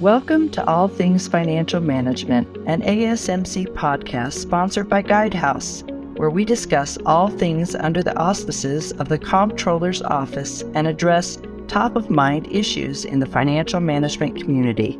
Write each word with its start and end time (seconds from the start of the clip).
Welcome 0.00 0.50
to 0.50 0.66
All 0.66 0.88
Things 0.88 1.28
Financial 1.28 1.80
Management, 1.80 2.48
an 2.66 2.82
ASMC 2.82 3.66
podcast 3.74 4.32
sponsored 4.32 4.88
by 4.88 5.04
Guidehouse, 5.04 5.88
where 6.18 6.30
we 6.30 6.44
discuss 6.44 6.98
all 7.06 7.28
things 7.28 7.76
under 7.76 8.02
the 8.02 8.14
auspices 8.18 8.90
of 8.94 9.08
the 9.08 9.20
Comptroller's 9.20 10.02
Office 10.02 10.62
and 10.74 10.88
address 10.88 11.38
top 11.68 11.94
of 11.94 12.10
mind 12.10 12.48
issues 12.50 13.04
in 13.04 13.20
the 13.20 13.26
financial 13.26 13.78
management 13.78 14.36
community. 14.36 14.98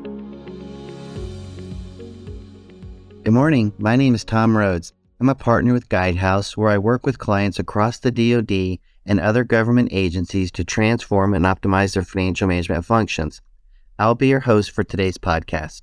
Good 3.24 3.32
morning. 3.32 3.72
My 3.78 3.96
name 3.96 4.14
is 4.14 4.24
Tom 4.24 4.54
Rhoads. 4.54 4.92
I'm 5.18 5.28
a 5.28 5.34
partner 5.34 5.72
with 5.72 5.88
Guidehouse, 5.88 6.56
where 6.56 6.70
I 6.70 6.78
work 6.78 7.04
with 7.04 7.18
clients 7.18 7.58
across 7.58 7.98
the 7.98 8.12
DoD 8.12 8.78
and 9.04 9.18
other 9.18 9.42
government 9.42 9.88
agencies 9.90 10.52
to 10.52 10.64
transform 10.64 11.34
and 11.34 11.44
optimize 11.44 11.94
their 11.94 12.04
financial 12.04 12.46
management 12.46 12.84
functions. 12.84 13.42
I'll 13.96 14.16
be 14.16 14.26
your 14.26 14.40
host 14.40 14.72
for 14.72 14.82
today's 14.82 15.18
podcast. 15.18 15.82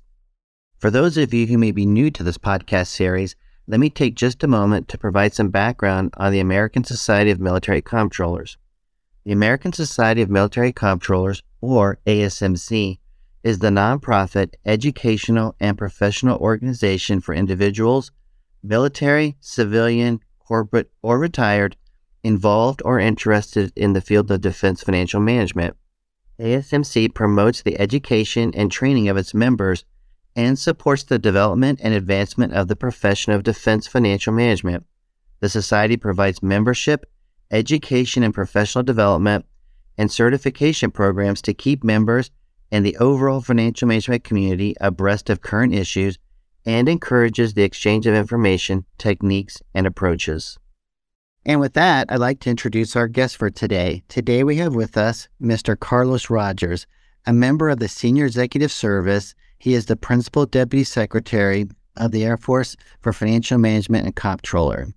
For 0.76 0.90
those 0.90 1.16
of 1.16 1.32
you 1.32 1.46
who 1.46 1.56
may 1.56 1.70
be 1.70 1.86
new 1.86 2.10
to 2.10 2.22
this 2.22 2.36
podcast 2.36 2.88
series, 2.88 3.36
let 3.66 3.80
me 3.80 3.88
take 3.88 4.16
just 4.16 4.44
a 4.44 4.48
moment 4.48 4.88
to 4.88 4.98
provide 4.98 5.32
some 5.32 5.48
background 5.48 6.12
on 6.18 6.30
the 6.30 6.40
American 6.40 6.84
Society 6.84 7.30
of 7.30 7.40
Military 7.40 7.80
Comptrollers. 7.80 8.58
The 9.24 9.32
American 9.32 9.72
Society 9.72 10.20
of 10.20 10.28
Military 10.28 10.74
Comptrollers, 10.74 11.42
or 11.62 12.00
ASMC, 12.06 12.98
is 13.42 13.60
the 13.60 13.70
nonprofit 13.70 14.56
educational 14.66 15.56
and 15.58 15.78
professional 15.78 16.36
organization 16.36 17.22
for 17.22 17.34
individuals, 17.34 18.12
military, 18.62 19.38
civilian, 19.40 20.20
corporate, 20.38 20.90
or 21.00 21.18
retired, 21.18 21.76
involved 22.22 22.82
or 22.84 22.98
interested 22.98 23.72
in 23.74 23.94
the 23.94 24.02
field 24.02 24.30
of 24.30 24.42
defense 24.42 24.82
financial 24.82 25.20
management 25.20 25.78
ASMC 26.42 27.14
promotes 27.14 27.62
the 27.62 27.78
education 27.78 28.52
and 28.56 28.70
training 28.70 29.08
of 29.08 29.16
its 29.16 29.32
members 29.32 29.84
and 30.34 30.58
supports 30.58 31.04
the 31.04 31.18
development 31.18 31.78
and 31.82 31.94
advancement 31.94 32.52
of 32.52 32.66
the 32.66 32.74
profession 32.74 33.32
of 33.32 33.44
defense 33.44 33.86
financial 33.86 34.32
management. 34.32 34.84
The 35.38 35.48
Society 35.48 35.96
provides 35.96 36.42
membership, 36.42 37.06
education 37.52 38.24
and 38.24 38.34
professional 38.34 38.82
development, 38.82 39.44
and 39.96 40.10
certification 40.10 40.90
programs 40.90 41.42
to 41.42 41.54
keep 41.54 41.84
members 41.84 42.30
and 42.72 42.84
the 42.84 42.96
overall 42.96 43.40
financial 43.40 43.86
management 43.86 44.24
community 44.24 44.74
abreast 44.80 45.30
of 45.30 45.42
current 45.42 45.72
issues 45.72 46.18
and 46.66 46.88
encourages 46.88 47.54
the 47.54 47.62
exchange 47.62 48.06
of 48.06 48.14
information, 48.14 48.84
techniques, 48.98 49.62
and 49.74 49.86
approaches. 49.86 50.58
And 51.44 51.58
with 51.58 51.74
that, 51.74 52.06
I'd 52.08 52.20
like 52.20 52.38
to 52.40 52.50
introduce 52.50 52.94
our 52.94 53.08
guest 53.08 53.36
for 53.36 53.50
today. 53.50 54.04
Today 54.08 54.44
we 54.44 54.56
have 54.56 54.76
with 54.76 54.96
us 54.96 55.28
Mr. 55.40 55.78
Carlos 55.78 56.30
Rodgers, 56.30 56.86
a 57.26 57.32
member 57.32 57.68
of 57.68 57.80
the 57.80 57.88
Senior 57.88 58.26
Executive 58.26 58.70
Service. 58.70 59.34
He 59.58 59.74
is 59.74 59.86
the 59.86 59.96
Principal 59.96 60.46
Deputy 60.46 60.84
Secretary 60.84 61.66
of 61.96 62.12
the 62.12 62.24
Air 62.24 62.36
Force 62.36 62.76
for 63.00 63.12
Financial 63.12 63.58
Management 63.58 64.06
and 64.06 64.14
Comptroller. 64.14 64.94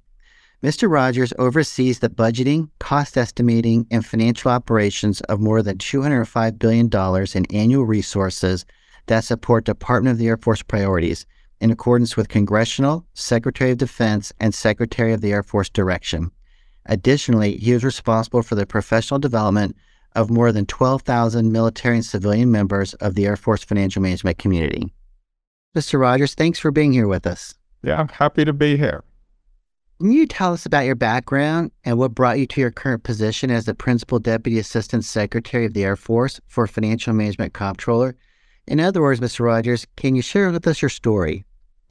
Mr. 0.63 0.89
Rodgers 0.89 1.33
oversees 1.39 1.99
the 1.99 2.09
budgeting, 2.09 2.69
cost 2.79 3.17
estimating, 3.17 3.87
and 3.89 4.05
financial 4.05 4.51
operations 4.51 5.21
of 5.21 5.39
more 5.39 5.63
than 5.63 5.79
$205 5.79 6.59
billion 6.59 6.89
in 7.33 7.55
annual 7.55 7.85
resources 7.85 8.65
that 9.07 9.23
support 9.23 9.65
Department 9.65 10.13
of 10.13 10.19
the 10.19 10.27
Air 10.27 10.37
Force 10.37 10.61
priorities, 10.61 11.25
in 11.59 11.71
accordance 11.71 12.17
with 12.17 12.29
Congressional, 12.29 13.05
Secretary 13.13 13.71
of 13.71 13.77
Defense, 13.77 14.33
and 14.39 14.53
Secretary 14.53 15.13
of 15.13 15.21
the 15.21 15.31
Air 15.31 15.43
Force 15.43 15.69
direction. 15.69 16.31
Additionally, 16.85 17.57
he 17.57 17.71
is 17.71 17.83
responsible 17.83 18.43
for 18.43 18.55
the 18.55 18.65
professional 18.65 19.19
development 19.19 19.75
of 20.15 20.29
more 20.29 20.51
than 20.51 20.65
12,000 20.65 21.51
military 21.51 21.95
and 21.95 22.05
civilian 22.05 22.51
members 22.51 22.93
of 22.95 23.15
the 23.15 23.25
Air 23.25 23.35
Force 23.35 23.63
financial 23.63 24.01
management 24.01 24.37
community. 24.37 24.93
Mr. 25.75 25.99
Rodgers, 25.99 26.35
thanks 26.35 26.59
for 26.59 26.71
being 26.71 26.93
here 26.93 27.07
with 27.07 27.27
us. 27.27 27.53
Yeah, 27.83 27.99
I'm 27.99 28.07
happy 28.07 28.45
to 28.45 28.53
be 28.53 28.77
here. 28.77 29.03
Can 29.99 30.11
you 30.11 30.27
tell 30.27 30.53
us 30.53 30.65
about 30.65 30.85
your 30.85 30.95
background 30.95 31.71
and 31.83 31.97
what 31.97 32.15
brought 32.15 32.37
you 32.37 32.45
to 32.47 32.61
your 32.61 32.71
current 32.71 33.03
position 33.03 33.49
as 33.49 33.65
the 33.65 33.73
Principal 33.73 34.19
Deputy 34.19 34.59
Assistant 34.59 35.05
Secretary 35.05 35.65
of 35.65 35.73
the 35.73 35.83
Air 35.83 35.95
Force 35.95 36.39
for 36.47 36.67
Financial 36.67 37.13
Management 37.13 37.53
Comptroller? 37.53 38.15
In 38.67 38.79
other 38.79 39.01
words, 39.01 39.21
Mr. 39.21 39.45
Rodgers, 39.45 39.85
can 39.95 40.15
you 40.15 40.21
share 40.21 40.51
with 40.51 40.67
us 40.67 40.81
your 40.81 40.89
story? 40.89 41.45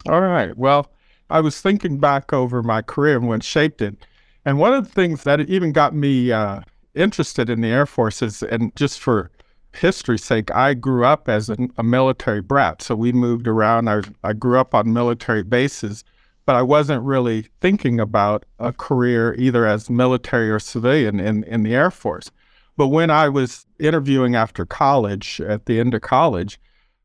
All 0.09 0.21
right. 0.21 0.57
Well, 0.57 0.91
I 1.31 1.41
was 1.41 1.61
thinking 1.61 1.99
back 1.99 2.33
over 2.33 2.63
my 2.63 2.83
career 2.83 3.17
and 3.17 3.29
what 3.29 3.43
shaped 3.43 3.81
it. 3.81 4.07
And 4.45 4.59
one 4.59 4.75
of 4.75 4.85
the 4.85 4.93
things 4.93 5.25
that 5.25 5.41
even 5.41 5.73
got 5.73 5.95
me 5.95 6.31
uh, 6.31 6.61
interested 6.95 7.49
in 7.49 7.63
the 7.63 7.69
Air 7.69 7.87
Force 7.87 8.21
is, 8.21 8.43
and 8.43 8.75
just 8.77 9.01
for 9.01 9.31
history's 9.73 10.23
sake, 10.23 10.55
I 10.55 10.75
grew 10.75 11.05
up 11.05 11.29
as 11.29 11.49
a, 11.49 11.57
a 11.79 11.83
military 11.83 12.43
brat. 12.43 12.83
So 12.83 12.95
we 12.95 13.13
moved 13.13 13.49
around. 13.49 13.89
I, 13.89 14.03
I 14.23 14.35
grew 14.35 14.59
up 14.59 14.75
on 14.75 14.93
military 14.93 15.43
bases, 15.43 16.05
but 16.45 16.57
I 16.57 16.63
wasn't 16.63 17.03
really 17.03 17.49
thinking 17.61 17.99
about 17.99 18.45
a 18.59 18.73
career 18.73 19.35
either 19.39 19.67
as 19.67 19.89
military 19.89 20.51
or 20.51 20.59
civilian 20.59 21.19
in, 21.19 21.45
in 21.45 21.63
the 21.63 21.75
Air 21.75 21.91
Force. 21.91 22.31
But 22.77 22.89
when 22.89 23.11
I 23.11 23.31
was 23.31 23.67
interviewing 23.79 24.35
after 24.35 24.67
college, 24.67 25.41
at 25.41 25.67
the 25.67 25.81
end 25.81 25.95
of 25.95 26.03
college, 26.03 26.61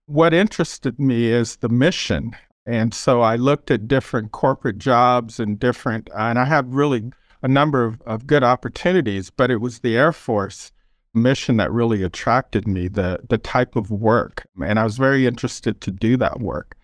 what 0.08 0.34
interested 0.34 1.00
me 1.00 1.28
is 1.28 1.58
the 1.58 1.70
mission. 1.70 2.36
And 2.70 2.94
so 2.94 3.22
I 3.22 3.36
looked 3.36 3.72
at 3.72 3.88
different 3.88 4.32
corporate 4.32 4.78
jobs 4.78 5.40
and 5.40 5.60
different, 5.60 6.08
and 6.16 6.38
I 6.38 6.46
had 6.46 6.72
really 6.72 7.12
a 7.42 7.48
number 7.48 7.84
of, 7.84 8.00
of 8.04 8.28
good 8.28 8.44
opportunities, 8.44 9.32
but 9.32 9.50
it 9.50 9.60
was 9.60 9.80
the 9.80 9.98
Air 9.98 10.14
Force 10.14 10.72
mission 11.16 11.58
that 11.58 11.72
really 11.72 12.04
attracted 12.04 12.68
me, 12.68 12.88
the, 12.88 13.22
the 13.28 13.40
type 13.40 13.76
of 13.76 13.90
work. 13.90 14.46
And 14.64 14.78
I 14.78 14.84
was 14.84 14.98
very 14.98 15.26
interested 15.26 15.82
to 15.82 15.90
do 15.90 16.16
that 16.18 16.42
work. 16.42 16.78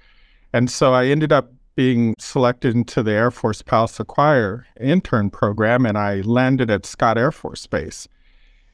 And 0.53 0.71
so 0.71 0.91
I 0.91 1.05
ended 1.05 1.31
up 1.31 1.53
being 1.75 2.15
selected 2.17 2.73
into 2.73 3.03
the 3.03 3.11
Air 3.11 3.29
Force 3.29 3.61
Palace 3.61 3.99
Acquire 3.99 4.65
intern 4.81 5.29
program, 5.29 5.85
and 5.85 5.99
I 5.99 6.21
landed 6.21 6.71
at 6.71 6.87
Scott 6.87 7.19
Air 7.19 7.31
Force 7.31 7.67
Base. 7.67 8.07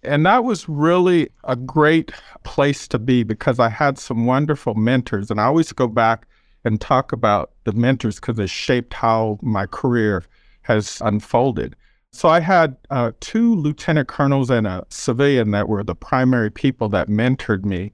And 0.01 0.25
that 0.25 0.45
was 0.45 0.69
really 0.69 1.27
a 1.43 1.57
great 1.57 2.13
place 2.45 2.87
to 2.87 2.97
be 2.97 3.23
because 3.23 3.59
I 3.59 3.67
had 3.67 3.99
some 3.99 4.25
wonderful 4.25 4.75
mentors. 4.75 5.29
And 5.29 5.41
I 5.41 5.43
always 5.43 5.73
go 5.73 5.87
back 5.87 6.25
and 6.63 6.79
talk 6.79 7.11
about 7.11 7.51
the 7.63 7.73
mentors 7.73 8.15
because 8.15 8.37
they 8.37 8.47
shaped 8.47 8.93
how 8.93 9.39
my 9.41 9.65
career 9.65 10.23
has 10.63 11.01
unfolded. 11.03 11.75
So 12.13 12.29
I 12.29 12.41
had 12.41 12.75
uh, 12.89 13.11
two 13.19 13.55
lieutenant 13.55 14.07
colonels 14.07 14.49
and 14.49 14.67
a 14.67 14.85
civilian 14.89 15.51
that 15.51 15.69
were 15.69 15.83
the 15.83 15.95
primary 15.95 16.51
people 16.51 16.89
that 16.89 17.07
mentored 17.07 17.63
me. 17.63 17.93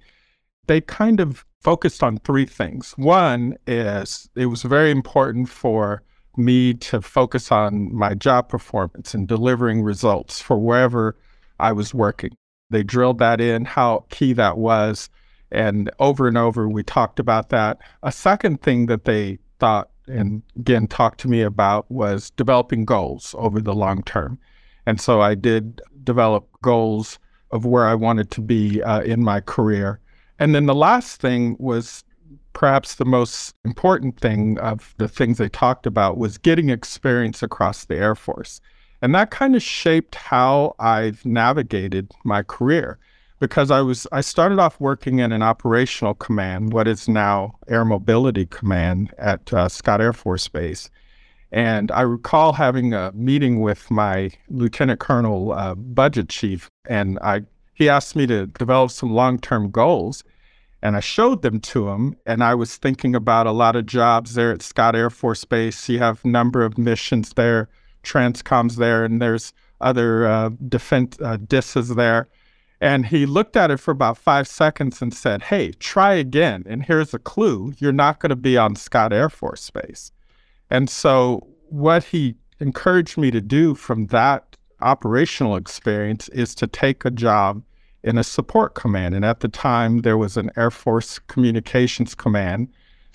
They 0.66 0.82
kind 0.82 1.20
of 1.20 1.46
focused 1.62 2.04
on 2.04 2.18
three 2.20 2.46
things. 2.46 2.94
One 2.98 3.58
is 3.68 4.30
it 4.36 4.48
was 4.48 4.64
very 4.64 4.92
important 4.92 5.50
for 5.50 6.02
me 6.36 6.74
to 6.74 7.02
focus 7.02 7.52
on 7.52 7.94
my 7.94 8.14
job 8.14 8.50
performance 8.50 9.14
and 9.14 9.28
delivering 9.28 9.82
results 9.82 10.40
for 10.40 10.58
wherever 10.58 11.16
I 11.60 11.72
was 11.72 11.94
working. 11.94 12.36
They 12.70 12.84
drilled 12.84 13.20
that 13.20 13.40
in, 13.40 13.66
how 13.66 14.06
key 14.10 14.34
that 14.34 14.58
was. 14.58 15.10
And 15.52 15.90
over 16.00 16.28
and 16.28 16.38
over, 16.38 16.68
we 16.68 16.84
talked 16.84 17.20
about 17.20 17.50
that. 17.50 17.78
A 18.04 18.12
second 18.12 18.62
thing 18.62 18.88
that 18.88 19.06
they 19.06 19.40
thought 19.60 19.90
and 20.08 20.42
again 20.56 20.88
talked 20.88 21.20
to 21.22 21.28
me 21.28 21.42
about 21.42 21.90
was 21.92 22.30
developing 22.32 22.86
goals 22.86 23.36
over 23.38 23.60
the 23.60 23.76
long 23.76 24.04
term. 24.04 24.40
And 24.86 25.02
so 25.02 25.22
I 25.22 25.36
did 25.36 25.82
develop 26.04 26.48
goals 26.62 27.20
of 27.52 27.66
where 27.66 27.86
I 27.86 27.96
wanted 27.96 28.32
to 28.32 28.42
be 28.42 28.82
uh, 28.84 29.02
in 29.02 29.24
my 29.24 29.42
career. 29.42 30.00
And 30.40 30.56
then 30.56 30.66
the 30.66 30.76
last 30.76 31.20
thing 31.20 31.56
was 31.60 32.04
perhaps 32.54 32.96
the 32.96 33.06
most 33.06 33.54
important 33.66 34.20
thing 34.20 34.58
of 34.60 34.94
the 34.98 35.08
things 35.08 35.38
they 35.38 35.50
talked 35.50 35.86
about 35.86 36.18
was 36.18 36.38
getting 36.38 36.70
experience 36.70 37.44
across 37.44 37.86
the 37.86 37.96
Air 37.96 38.16
Force. 38.16 38.62
And 39.02 39.14
that 39.14 39.30
kind 39.30 39.56
of 39.56 39.62
shaped 39.62 40.16
how 40.16 40.76
I've 40.80 41.26
navigated 41.26 42.12
my 42.24 42.44
career 42.44 42.98
because 43.40 43.72
I 43.72 43.82
was 43.82 44.08
I 44.12 44.22
started 44.22 44.60
off 44.60 44.80
working 44.80 45.20
in 45.20 45.32
an 45.32 45.42
operational 45.42 46.14
command, 46.14 46.74
what 46.74 46.88
is 46.88 47.08
now 47.08 47.56
Air 47.68 47.86
Mobility 47.86 48.46
Command 48.46 49.14
at 49.18 49.52
uh, 49.54 49.70
Scott 49.70 50.02
Air 50.02 50.14
Force 50.14 50.48
Base. 50.48 50.90
And 51.52 51.92
I 51.92 52.02
recall 52.02 52.54
having 52.54 52.94
a 52.94 53.12
meeting 53.14 53.62
with 53.62 53.90
my 53.90 54.32
lieutenant 54.50 55.00
colonel 55.00 55.54
uh, 55.54 55.76
budget 55.76 56.30
chief, 56.30 56.70
and 56.90 57.20
I 57.20 57.44
he 57.74 57.90
asked 57.90 58.16
me 58.16 58.26
to 58.28 58.48
develop 58.48 58.92
some 58.92 59.14
long-term 59.14 59.70
goals, 59.70 60.24
and 60.82 60.98
I 60.98 61.00
showed 61.00 61.44
them 61.44 61.60
to 61.60 61.90
him. 61.90 62.16
And 62.26 62.44
I 62.44 62.56
was 62.56 62.76
thinking 62.76 63.16
about 63.16 63.46
a 63.46 63.52
lot 63.52 63.76
of 63.76 63.86
jobs 63.86 64.34
there 64.34 64.52
at 64.52 64.64
Scott 64.64 64.96
Air 64.96 65.12
Force 65.12 65.46
Base. 65.46 65.88
You 65.88 66.00
have 66.00 66.26
number 66.26 66.66
of 66.66 66.78
missions 66.78 67.34
there 67.34 67.70
TRANSCOM's 68.08 68.78
there, 68.78 69.04
and 69.04 69.22
there's 69.22 69.54
other 69.82 70.26
uh, 70.26 70.50
defense 70.68 71.18
uh, 71.22 71.38
DISs 71.38 71.90
there. 71.90 72.28
And 72.80 73.08
he 73.08 73.26
looked 73.26 73.58
at 73.58 73.72
it 73.72 73.78
for 73.78 73.92
about 73.92 74.18
five 74.18 74.48
seconds 74.48 75.02
and 75.02 75.14
said, 75.14 75.44
Hey, 75.44 75.72
try 75.72 76.14
again. 76.14 76.64
And 76.68 76.86
here's 76.86 77.14
a 77.14 77.20
clue 77.20 77.74
you're 77.78 77.92
not 77.92 78.20
going 78.20 78.30
to 78.30 78.36
be 78.36 78.58
on 78.58 78.76
Scott 78.76 79.12
Air 79.14 79.30
Force 79.30 79.70
Base. 79.70 80.12
And 80.70 80.90
so, 80.90 81.48
what 81.70 82.06
he 82.06 82.36
encouraged 82.60 83.18
me 83.18 83.32
to 83.32 83.42
do 83.42 83.76
from 83.76 84.08
that 84.08 84.56
operational 84.82 85.56
experience 85.56 86.30
is 86.30 86.54
to 86.56 86.68
take 86.68 87.04
a 87.04 87.12
job 87.12 87.64
in 88.04 88.18
a 88.18 88.24
support 88.24 88.76
command. 88.76 89.16
And 89.16 89.26
at 89.26 89.40
the 89.40 89.48
time, 89.48 90.00
there 90.00 90.18
was 90.18 90.38
an 90.38 90.52
Air 90.56 90.72
Force 90.72 91.20
Communications 91.20 92.16
Command 92.16 92.70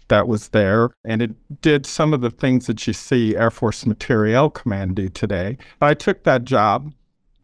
that 0.08 0.28
was 0.28 0.48
there, 0.48 0.90
and 1.04 1.22
it 1.22 1.62
did 1.62 1.86
some 1.86 2.12
of 2.12 2.20
the 2.20 2.30
things 2.30 2.66
that 2.66 2.86
you 2.86 2.92
see 2.92 3.36
Air 3.36 3.50
Force 3.50 3.86
Materiel 3.86 4.50
Command 4.50 4.96
do 4.96 5.08
today. 5.08 5.56
I 5.80 5.94
took 5.94 6.24
that 6.24 6.44
job, 6.44 6.92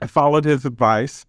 I 0.00 0.06
followed 0.06 0.44
his 0.44 0.66
advice, 0.66 1.24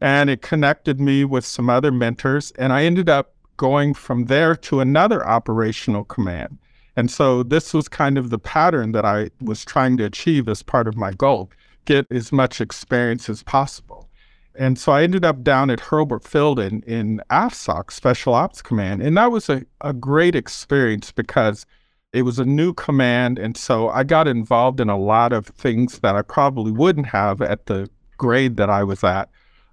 and 0.00 0.30
it 0.30 0.42
connected 0.42 1.00
me 1.00 1.24
with 1.24 1.44
some 1.44 1.68
other 1.68 1.90
mentors, 1.90 2.52
and 2.52 2.72
I 2.72 2.84
ended 2.84 3.08
up 3.08 3.34
going 3.56 3.94
from 3.94 4.26
there 4.26 4.54
to 4.54 4.80
another 4.80 5.26
operational 5.26 6.04
command. 6.04 6.58
And 6.96 7.10
so 7.10 7.42
this 7.42 7.74
was 7.74 7.88
kind 7.88 8.18
of 8.18 8.30
the 8.30 8.38
pattern 8.38 8.92
that 8.92 9.04
I 9.04 9.30
was 9.40 9.64
trying 9.64 9.96
to 9.98 10.04
achieve 10.04 10.48
as 10.48 10.62
part 10.62 10.88
of 10.88 10.96
my 10.96 11.12
goal 11.12 11.50
get 11.84 12.06
as 12.10 12.30
much 12.30 12.60
experience 12.60 13.30
as 13.30 13.42
possible. 13.42 14.10
And 14.54 14.78
so 14.78 14.92
I 14.92 15.04
ended 15.04 15.24
up 15.24 15.42
down 15.42 15.70
at 15.70 15.80
Hurlburt 15.80 16.24
Field 16.24 16.58
in, 16.58 16.82
in 16.82 17.22
AFSOC, 17.30 17.90
Special 17.90 18.34
Ops 18.34 18.60
Command. 18.60 19.00
And 19.00 19.16
that 19.16 19.30
was 19.30 19.48
a, 19.48 19.64
a 19.80 19.92
great 19.92 20.34
experience 20.34 21.12
because 21.12 21.64
it 22.12 22.22
was 22.22 22.38
a 22.38 22.44
new 22.44 22.74
command. 22.74 23.38
And 23.38 23.56
so 23.56 23.88
I 23.88 24.02
got 24.04 24.28
involved 24.28 24.80
in 24.80 24.90
a 24.90 24.98
lot 24.98 25.32
of 25.32 25.46
things 25.46 26.00
that 26.00 26.16
I 26.16 26.22
probably 26.22 26.72
wouldn't 26.72 27.06
have 27.06 27.40
at 27.40 27.66
the 27.66 27.88
grade 28.18 28.56
that 28.56 28.68
I 28.68 28.82
was 28.82 29.02
at. 29.04 29.30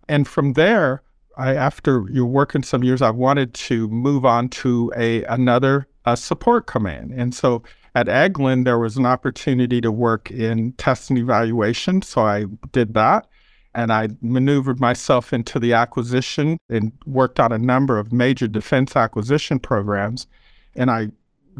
And 0.07 0.27
from 0.27 0.53
there, 0.53 1.01
I, 1.37 1.55
after 1.55 2.05
you're 2.11 2.25
working 2.25 2.63
some 2.63 2.83
years, 2.83 3.01
I 3.01 3.09
wanted 3.09 3.53
to 3.55 3.87
move 3.89 4.25
on 4.25 4.49
to 4.49 4.91
a 4.95 5.23
another 5.23 5.87
a 6.05 6.15
support 6.15 6.67
command. 6.67 7.11
And 7.11 7.33
so 7.33 7.63
at 7.95 8.07
Eglin, 8.07 8.63
there 8.63 8.77
was 8.77 8.95
an 8.97 9.05
opportunity 9.05 9.81
to 9.81 9.91
work 9.91 10.29
in 10.29 10.73
test 10.73 11.09
and 11.09 11.17
evaluation. 11.17 12.01
So 12.01 12.21
I 12.21 12.45
did 12.71 12.93
that. 12.93 13.27
And 13.73 13.91
I 13.91 14.09
maneuvered 14.21 14.79
myself 14.79 15.33
into 15.33 15.59
the 15.59 15.73
acquisition 15.73 16.57
and 16.69 16.93
worked 17.05 17.39
on 17.39 17.51
a 17.51 17.57
number 17.57 17.97
of 17.97 18.13
major 18.13 18.47
defense 18.47 18.95
acquisition 18.95 19.59
programs. 19.59 20.27
And 20.75 20.89
I 20.89 21.09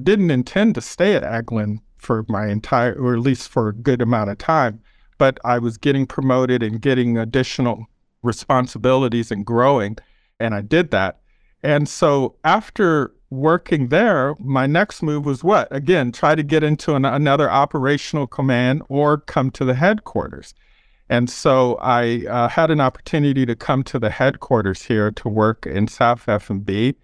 didn't 0.02 0.32
intend 0.32 0.76
to 0.76 0.82
stay 0.82 1.16
at 1.16 1.24
Eglin 1.24 1.80
for 1.98 2.26
my 2.30 2.48
entire, 2.48 2.94
or 2.94 3.14
at 3.14 3.20
least 3.20 3.50
for 3.50 3.68
a 3.68 3.74
good 3.74 4.02
amount 4.02 4.30
of 4.30 4.38
time, 4.38 4.80
but 5.18 5.40
I 5.44 5.58
was 5.60 5.78
getting 5.78 6.06
promoted 6.06 6.62
and 6.62 6.82
getting 6.82 7.18
additional 7.18 7.86
responsibilities 8.26 9.32
and 9.32 9.46
growing. 9.46 9.98
And 10.40 10.54
I 10.54 10.62
did 10.62 10.92
that. 10.92 11.20
And 11.64 11.88
so 11.88 12.36
after 12.44 13.12
working 13.30 13.88
there, 13.88 14.36
my 14.40 14.68
next 14.68 15.02
move 15.02 15.26
was 15.26 15.44
what? 15.44 15.68
Again, 15.72 16.12
try 16.12 16.36
to 16.36 16.44
get 16.44 16.64
into 16.64 16.96
an, 16.96 17.06
another 17.06 17.50
operational 17.50 18.28
command 18.28 18.84
or 18.90 19.18
come 19.18 19.52
to 19.52 19.66
the 19.66 19.74
headquarters. 19.74 20.54
And 21.10 21.30
so 21.30 21.76
I 21.82 22.26
uh, 22.28 22.48
had 22.48 22.72
an 22.72 22.82
opportunity 22.82 23.46
to 23.46 23.56
come 23.56 23.84
to 23.84 24.00
the 24.00 24.10
headquarters 24.10 24.84
here 24.84 25.12
to 25.12 25.30
work 25.30 25.66
in 25.66 25.88
SAF 25.88 26.26
FM. 26.26 26.96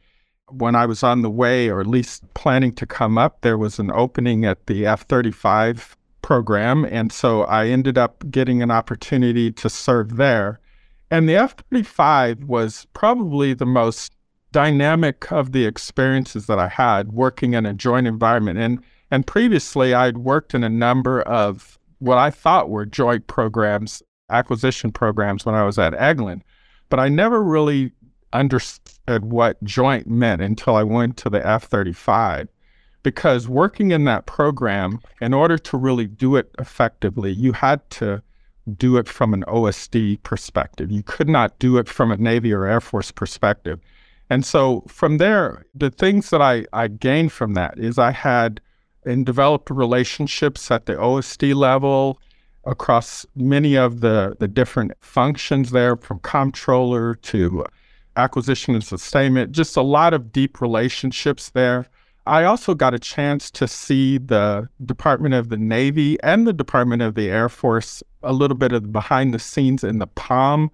When 0.49 0.75
I 0.75 0.85
was 0.85 1.03
on 1.03 1.21
the 1.21 1.29
way, 1.29 1.69
or 1.69 1.79
at 1.79 1.87
least 1.87 2.23
planning 2.33 2.73
to 2.73 2.85
come 2.85 3.17
up, 3.17 3.41
there 3.41 3.57
was 3.57 3.79
an 3.79 3.91
opening 3.91 4.43
at 4.43 4.65
the 4.65 4.85
F-35 4.85 5.95
program. 6.21 6.83
And 6.85 7.11
so 7.11 7.43
I 7.43 7.67
ended 7.67 7.97
up 7.97 8.29
getting 8.29 8.61
an 8.61 8.71
opportunity 8.71 9.51
to 9.53 9.69
serve 9.69 10.17
there. 10.17 10.59
And 11.11 11.27
the 11.27 11.35
F 11.35 11.55
35 11.69 12.45
was 12.45 12.87
probably 12.93 13.53
the 13.53 13.65
most 13.65 14.15
dynamic 14.53 15.31
of 15.31 15.51
the 15.51 15.65
experiences 15.65 16.47
that 16.47 16.57
I 16.57 16.69
had 16.69 17.11
working 17.11 17.53
in 17.53 17.65
a 17.65 17.73
joint 17.73 18.07
environment. 18.07 18.57
And 18.57 18.81
and 19.11 19.27
previously 19.27 19.93
I'd 19.93 20.19
worked 20.19 20.53
in 20.53 20.63
a 20.63 20.69
number 20.69 21.21
of 21.23 21.77
what 21.99 22.17
I 22.17 22.31
thought 22.31 22.69
were 22.69 22.85
joint 22.85 23.27
programs, 23.27 24.01
acquisition 24.29 24.91
programs 24.91 25.45
when 25.45 25.53
I 25.53 25.63
was 25.63 25.77
at 25.77 25.93
Eglin, 25.93 26.41
but 26.89 26.99
I 26.99 27.09
never 27.09 27.43
really 27.43 27.91
understood 28.31 29.25
what 29.25 29.61
joint 29.63 30.07
meant 30.07 30.41
until 30.41 30.77
I 30.77 30.83
went 30.83 31.17
to 31.17 31.29
the 31.29 31.45
F-35. 31.45 32.47
Because 33.03 33.49
working 33.49 33.91
in 33.91 34.05
that 34.05 34.25
program, 34.25 34.99
in 35.19 35.33
order 35.33 35.57
to 35.57 35.77
really 35.77 36.07
do 36.07 36.37
it 36.37 36.51
effectively, 36.57 37.31
you 37.31 37.51
had 37.51 37.87
to 37.91 38.23
do 38.77 38.97
it 38.97 39.07
from 39.07 39.33
an 39.33 39.43
OSD 39.47 40.23
perspective. 40.23 40.91
You 40.91 41.03
could 41.03 41.29
not 41.29 41.57
do 41.59 41.77
it 41.77 41.87
from 41.87 42.11
a 42.11 42.17
Navy 42.17 42.53
or 42.53 42.65
Air 42.65 42.81
Force 42.81 43.11
perspective. 43.11 43.79
And 44.29 44.45
so 44.45 44.83
from 44.87 45.17
there, 45.17 45.65
the 45.75 45.89
things 45.89 46.29
that 46.29 46.41
I, 46.41 46.65
I 46.71 46.87
gained 46.87 47.31
from 47.31 47.53
that 47.55 47.77
is 47.77 47.97
I 47.97 48.11
had 48.11 48.61
and 49.05 49.25
developed 49.25 49.69
relationships 49.69 50.69
at 50.69 50.85
the 50.85 50.93
OSD 50.93 51.55
level 51.55 52.19
across 52.65 53.25
many 53.35 53.75
of 53.75 54.01
the, 54.01 54.35
the 54.39 54.47
different 54.47 54.93
functions 55.01 55.71
there, 55.71 55.95
from 55.95 56.19
comptroller 56.19 57.15
to 57.15 57.65
acquisition 58.15 58.75
and 58.75 58.83
sustainment, 58.83 59.51
just 59.51 59.75
a 59.75 59.81
lot 59.81 60.13
of 60.13 60.31
deep 60.31 60.61
relationships 60.61 61.49
there. 61.49 61.87
I 62.27 62.43
also 62.43 62.75
got 62.75 62.93
a 62.93 62.99
chance 62.99 63.49
to 63.51 63.67
see 63.67 64.17
the 64.17 64.69
Department 64.85 65.33
of 65.33 65.49
the 65.49 65.57
Navy 65.57 66.21
and 66.21 66.45
the 66.45 66.53
Department 66.53 67.01
of 67.01 67.15
the 67.15 67.29
Air 67.29 67.49
Force 67.49 68.03
a 68.21 68.33
little 68.33 68.57
bit 68.57 68.71
of 68.71 68.91
behind 68.91 69.33
the 69.33 69.39
scenes 69.39 69.83
in 69.83 69.99
the 69.99 70.07
POM 70.07 70.71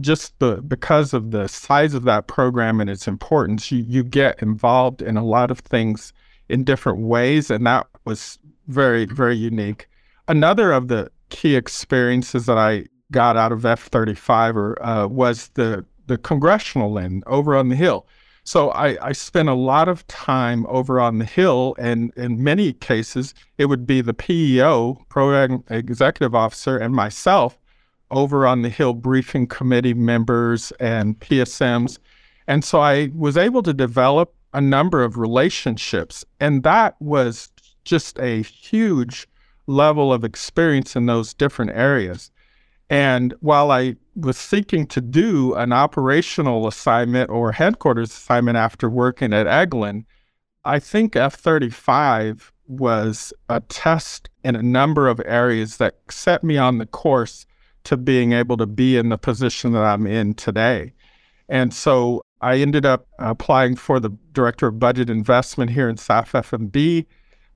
just 0.00 0.38
the 0.38 0.62
because 0.62 1.12
of 1.12 1.30
the 1.30 1.48
size 1.48 1.94
of 1.94 2.04
that 2.04 2.26
program 2.26 2.80
and 2.80 2.88
its 2.90 3.08
importance, 3.08 3.70
you, 3.70 3.84
you 3.86 4.04
get 4.04 4.40
involved 4.42 5.02
in 5.02 5.16
a 5.16 5.24
lot 5.24 5.50
of 5.50 5.58
things 5.60 6.12
in 6.48 6.64
different 6.64 7.00
ways, 7.00 7.50
and 7.50 7.66
that 7.66 7.86
was 8.04 8.38
very 8.68 9.06
very 9.06 9.36
unique. 9.36 9.88
Another 10.28 10.72
of 10.72 10.88
the 10.88 11.10
key 11.30 11.56
experiences 11.56 12.46
that 12.46 12.58
I 12.58 12.86
got 13.10 13.36
out 13.36 13.52
of 13.52 13.64
F 13.64 13.84
thirty 13.88 14.14
five 14.14 14.56
uh, 14.56 15.08
was 15.10 15.48
the 15.54 15.84
the 16.06 16.18
congressional 16.18 16.98
end 16.98 17.22
over 17.26 17.56
on 17.56 17.68
the 17.68 17.76
hill. 17.76 18.06
So 18.48 18.70
I, 18.70 19.08
I 19.08 19.12
spent 19.12 19.50
a 19.50 19.54
lot 19.54 19.90
of 19.90 20.06
time 20.06 20.64
over 20.70 21.00
on 21.00 21.18
the 21.18 21.26
hill, 21.26 21.76
and 21.78 22.14
in 22.16 22.42
many 22.42 22.72
cases, 22.72 23.34
it 23.58 23.66
would 23.66 23.86
be 23.86 24.00
the 24.00 24.14
PEO, 24.14 25.04
program 25.10 25.62
executive 25.68 26.34
officer, 26.34 26.78
and 26.78 26.94
myself 26.94 27.58
over 28.10 28.46
on 28.46 28.62
the 28.62 28.70
Hill 28.70 28.94
briefing 28.94 29.48
committee 29.48 29.92
members 29.92 30.72
and 30.80 31.20
PSMs. 31.20 31.98
And 32.46 32.64
so 32.64 32.80
I 32.80 33.10
was 33.14 33.36
able 33.36 33.62
to 33.64 33.74
develop 33.74 34.32
a 34.54 34.62
number 34.62 35.04
of 35.04 35.18
relationships. 35.18 36.24
And 36.40 36.62
that 36.62 36.96
was 37.02 37.50
just 37.84 38.18
a 38.18 38.40
huge 38.40 39.28
level 39.66 40.10
of 40.10 40.24
experience 40.24 40.96
in 40.96 41.04
those 41.04 41.34
different 41.34 41.72
areas. 41.72 42.30
And 42.90 43.34
while 43.40 43.70
I 43.70 43.96
was 44.16 44.38
seeking 44.38 44.86
to 44.88 45.00
do 45.00 45.54
an 45.54 45.72
operational 45.72 46.66
assignment 46.66 47.30
or 47.30 47.52
headquarters 47.52 48.10
assignment 48.10 48.56
after 48.56 48.88
working 48.88 49.32
at 49.32 49.46
Eglin, 49.46 50.04
I 50.64 50.78
think 50.78 51.14
F 51.14 51.34
35 51.34 52.52
was 52.66 53.32
a 53.48 53.60
test 53.60 54.28
in 54.44 54.56
a 54.56 54.62
number 54.62 55.08
of 55.08 55.20
areas 55.24 55.78
that 55.78 55.96
set 56.10 56.44
me 56.44 56.56
on 56.56 56.78
the 56.78 56.86
course 56.86 57.46
to 57.84 57.96
being 57.96 58.32
able 58.32 58.56
to 58.56 58.66
be 58.66 58.96
in 58.96 59.08
the 59.08 59.18
position 59.18 59.72
that 59.72 59.84
I'm 59.84 60.06
in 60.06 60.34
today. 60.34 60.92
And 61.48 61.72
so 61.72 62.22
I 62.40 62.58
ended 62.58 62.84
up 62.84 63.06
applying 63.18 63.76
for 63.76 63.98
the 63.98 64.10
director 64.32 64.66
of 64.66 64.78
budget 64.78 65.08
investment 65.08 65.70
here 65.70 65.88
in 65.88 65.96
SAF 65.96 66.30
FM, 66.32 67.06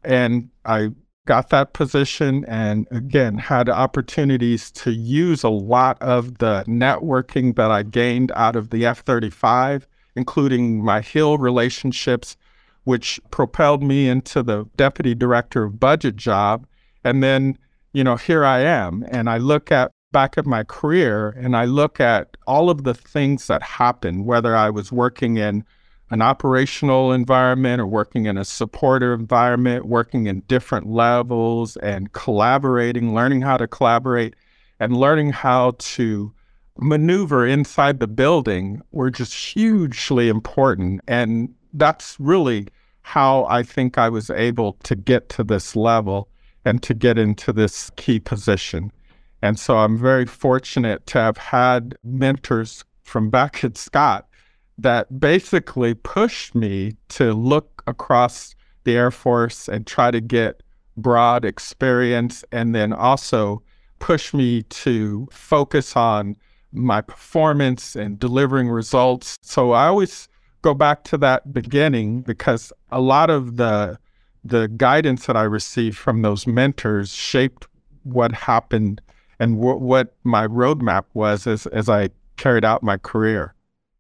and 0.03 0.49
I 0.65 0.91
got 1.27 1.51
that 1.51 1.73
position 1.73 2.45
and 2.47 2.87
again 2.91 3.39
had 3.39 3.69
opportunities 3.69 4.71
to 4.73 4.91
use 4.91 5.45
a 5.45 5.49
lot 5.49 6.01
of 6.03 6.39
the 6.39 6.65
networking 6.67 7.55
that 7.57 7.71
I 7.71 7.83
gained 7.85 8.33
out 8.35 8.57
of 8.57 8.71
the 8.71 8.85
F-35, 8.87 9.85
including 10.17 10.85
my 10.85 11.01
Hill 11.01 11.39
relationships, 11.39 12.37
which 12.85 13.21
propelled 13.31 13.83
me 13.83 14.09
into 14.09 14.43
the 14.43 14.67
deputy 14.77 15.15
director 15.15 15.65
of 15.65 15.79
budget 15.79 16.17
job. 16.17 16.67
And 17.05 17.23
then, 17.23 17.57
you 17.93 18.03
know, 18.03 18.17
here 18.17 18.45
I 18.45 18.61
am. 18.61 19.05
And 19.09 19.31
I 19.31 19.39
look 19.39 19.71
at 19.71 19.93
back 20.11 20.37
at 20.37 20.45
my 20.45 20.65
career 20.65 21.31
and 21.31 21.57
I 21.57 21.65
look 21.65 21.99
at 22.01 22.37
all 22.47 22.69
of 22.69 22.85
the 22.85 22.95
things 22.95 23.47
that 23.47 23.63
happened, 23.63 24.27
whether 24.27 24.55
I 24.55 24.71
was 24.71 24.93
working 24.93 25.37
in 25.37 25.65
an 26.13 26.21
operational 26.21 27.11
environment 27.11 27.81
or 27.81 27.87
working 27.87 28.27
in 28.27 28.37
a 28.37 28.45
supporter 28.45 29.15
environment, 29.15 29.87
working 29.87 30.27
in 30.27 30.41
different 30.41 30.87
levels 30.87 31.79
and 31.79 32.13
collaborating, 32.13 33.15
learning 33.15 33.41
how 33.41 33.57
to 33.57 33.67
collaborate 33.67 34.37
and 34.79 34.95
learning 34.95 35.31
how 35.31 35.75
to 35.79 36.31
maneuver 36.79 37.47
inside 37.47 37.99
the 37.99 38.07
building 38.07 38.83
were 38.93 39.11
just 39.11 39.33
hugely 39.33 40.29
important. 40.29 41.01
And 41.09 41.55
that's 41.73 42.21
really 42.21 42.69
how 43.01 43.47
I 43.47 43.63
think 43.63 43.97
I 43.97 44.11
was 44.11 44.29
able 44.29 44.75
to 44.83 44.95
get 44.95 45.31
to 45.31 45.43
this 45.43 45.75
level 45.75 46.29
and 46.67 46.83
to 46.83 46.93
get 46.93 47.17
into 47.17 47.55
this 47.55 47.91
key 47.97 48.21
position. 48.21 48.93
And 49.41 49.59
so 49.59 49.79
I'm 49.79 49.97
very 49.97 50.27
fortunate 50.27 51.07
to 51.07 51.19
have 51.19 51.39
had 51.39 51.97
mentors 52.05 52.85
from 53.03 53.31
Beckett 53.31 53.79
Scott 53.79 54.27
that 54.79 55.21
basically 55.21 55.95
pushed 55.95 56.55
me 56.55 56.97
to 57.09 57.33
look 57.35 57.83
across 57.87 58.55
the 58.85 58.97
Air 58.97 59.11
Force 59.11 59.69
and 59.69 59.87
try 59.87 60.11
to 60.11 60.21
get 60.21 60.63
broad 60.97 61.45
experience 61.45 62.45
and 62.53 62.75
then 62.75 62.93
also 62.93 63.63
push 63.99 64.35
me 64.35 64.63
to 64.65 65.29
focus 65.31 65.97
on 65.97 66.37
my 66.73 67.01
performance 67.01 67.95
and 67.95 68.19
delivering 68.19 68.69
results. 68.69 69.37
So 69.43 69.73
I 69.73 69.87
always 69.87 70.29
go 70.63 70.75
back 70.75 71.05
to 71.05 71.19
that 71.19 71.53
beginning 71.53 72.23
because 72.23 72.73
a 72.91 73.01
lot 73.01 73.31
of 73.31 73.57
the 73.57 73.99
the 74.45 74.67
guidance 74.69 75.27
that 75.27 75.37
I 75.37 75.43
received 75.43 75.97
from 75.97 76.23
those 76.23 76.49
mentors 76.49 77.15
shaped 77.15 77.69
what 78.03 78.33
happened 78.33 79.01
and 79.39 79.55
w- 79.57 79.79
what 79.79 80.17
my 80.25 80.49
roadmap 80.49 81.05
was 81.15 81.47
as, 81.47 81.67
as 81.67 81.89
I 81.89 82.11
carried 82.37 82.65
out 82.65 82.83
my 82.83 82.97
career. 82.97 83.55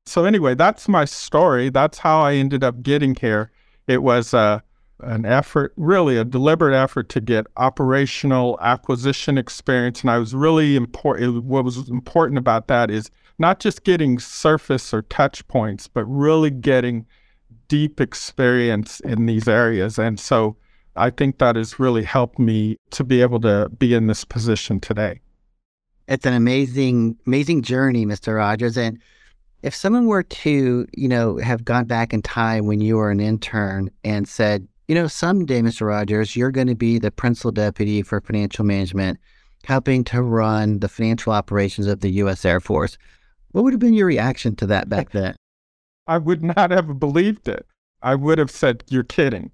So, 0.06 0.24
anyway, 0.24 0.54
that's 0.54 0.88
my 0.88 1.04
story. 1.04 1.70
That's 1.70 1.98
how 1.98 2.20
I 2.20 2.34
ended 2.34 2.64
up 2.64 2.82
getting 2.82 3.14
here. 3.14 3.50
It 3.86 4.02
was 4.02 4.34
uh, 4.34 4.60
an 5.00 5.24
effort, 5.24 5.72
really 5.76 6.16
a 6.16 6.24
deliberate 6.24 6.74
effort 6.74 7.08
to 7.10 7.20
get 7.20 7.46
operational 7.56 8.58
acquisition 8.60 9.38
experience. 9.38 10.02
And 10.02 10.10
I 10.10 10.18
was 10.18 10.34
really 10.34 10.76
important. 10.76 11.44
What 11.44 11.64
was 11.64 11.88
important 11.88 12.38
about 12.38 12.68
that 12.68 12.90
is 12.90 13.10
not 13.38 13.60
just 13.60 13.84
getting 13.84 14.18
surface 14.18 14.92
or 14.92 15.02
touch 15.02 15.46
points, 15.48 15.88
but 15.88 16.04
really 16.04 16.50
getting 16.50 17.06
deep 17.68 18.00
experience 18.00 19.00
in 19.00 19.26
these 19.26 19.48
areas. 19.48 19.98
And 19.98 20.18
so 20.20 20.56
I 20.96 21.10
think 21.10 21.38
that 21.38 21.56
has 21.56 21.78
really 21.78 22.04
helped 22.04 22.38
me 22.38 22.76
to 22.90 23.04
be 23.04 23.22
able 23.22 23.40
to 23.40 23.70
be 23.78 23.94
in 23.94 24.06
this 24.06 24.24
position 24.24 24.78
today. 24.78 25.20
It's 26.08 26.26
an 26.26 26.34
amazing, 26.34 27.16
amazing 27.26 27.62
journey, 27.62 28.04
Mr. 28.04 28.36
Rodgers. 28.36 28.76
And 28.76 28.98
if 29.62 29.74
someone 29.74 30.06
were 30.06 30.24
to, 30.24 30.86
you 30.92 31.08
know, 31.08 31.38
have 31.38 31.64
gone 31.64 31.84
back 31.84 32.12
in 32.12 32.20
time 32.20 32.66
when 32.66 32.80
you 32.80 32.96
were 32.96 33.10
an 33.10 33.20
intern 33.20 33.90
and 34.04 34.28
said, 34.28 34.66
you 34.88 34.94
know, 34.94 35.06
someday, 35.06 35.62
Mr. 35.62 35.86
Rodgers, 35.86 36.36
you're 36.36 36.50
going 36.50 36.66
to 36.66 36.74
be 36.74 36.98
the 36.98 37.10
principal 37.10 37.52
deputy 37.52 38.02
for 38.02 38.20
financial 38.20 38.64
management, 38.64 39.18
helping 39.64 40.04
to 40.04 40.20
run 40.20 40.80
the 40.80 40.88
financial 40.88 41.32
operations 41.32 41.86
of 41.86 42.00
the 42.00 42.10
U.S. 42.10 42.44
Air 42.44 42.60
Force. 42.60 42.98
What 43.52 43.62
would 43.64 43.72
have 43.72 43.80
been 43.80 43.94
your 43.94 44.06
reaction 44.06 44.54
to 44.56 44.66
that 44.66 44.88
back 44.88 45.12
then? 45.12 45.34
I 46.06 46.18
would 46.18 46.42
not 46.42 46.70
have 46.72 46.98
believed 46.98 47.48
it. 47.48 47.64
I 48.02 48.16
would 48.16 48.38
have 48.38 48.50
said, 48.50 48.82
You're 48.88 49.02
kidding. 49.02 49.50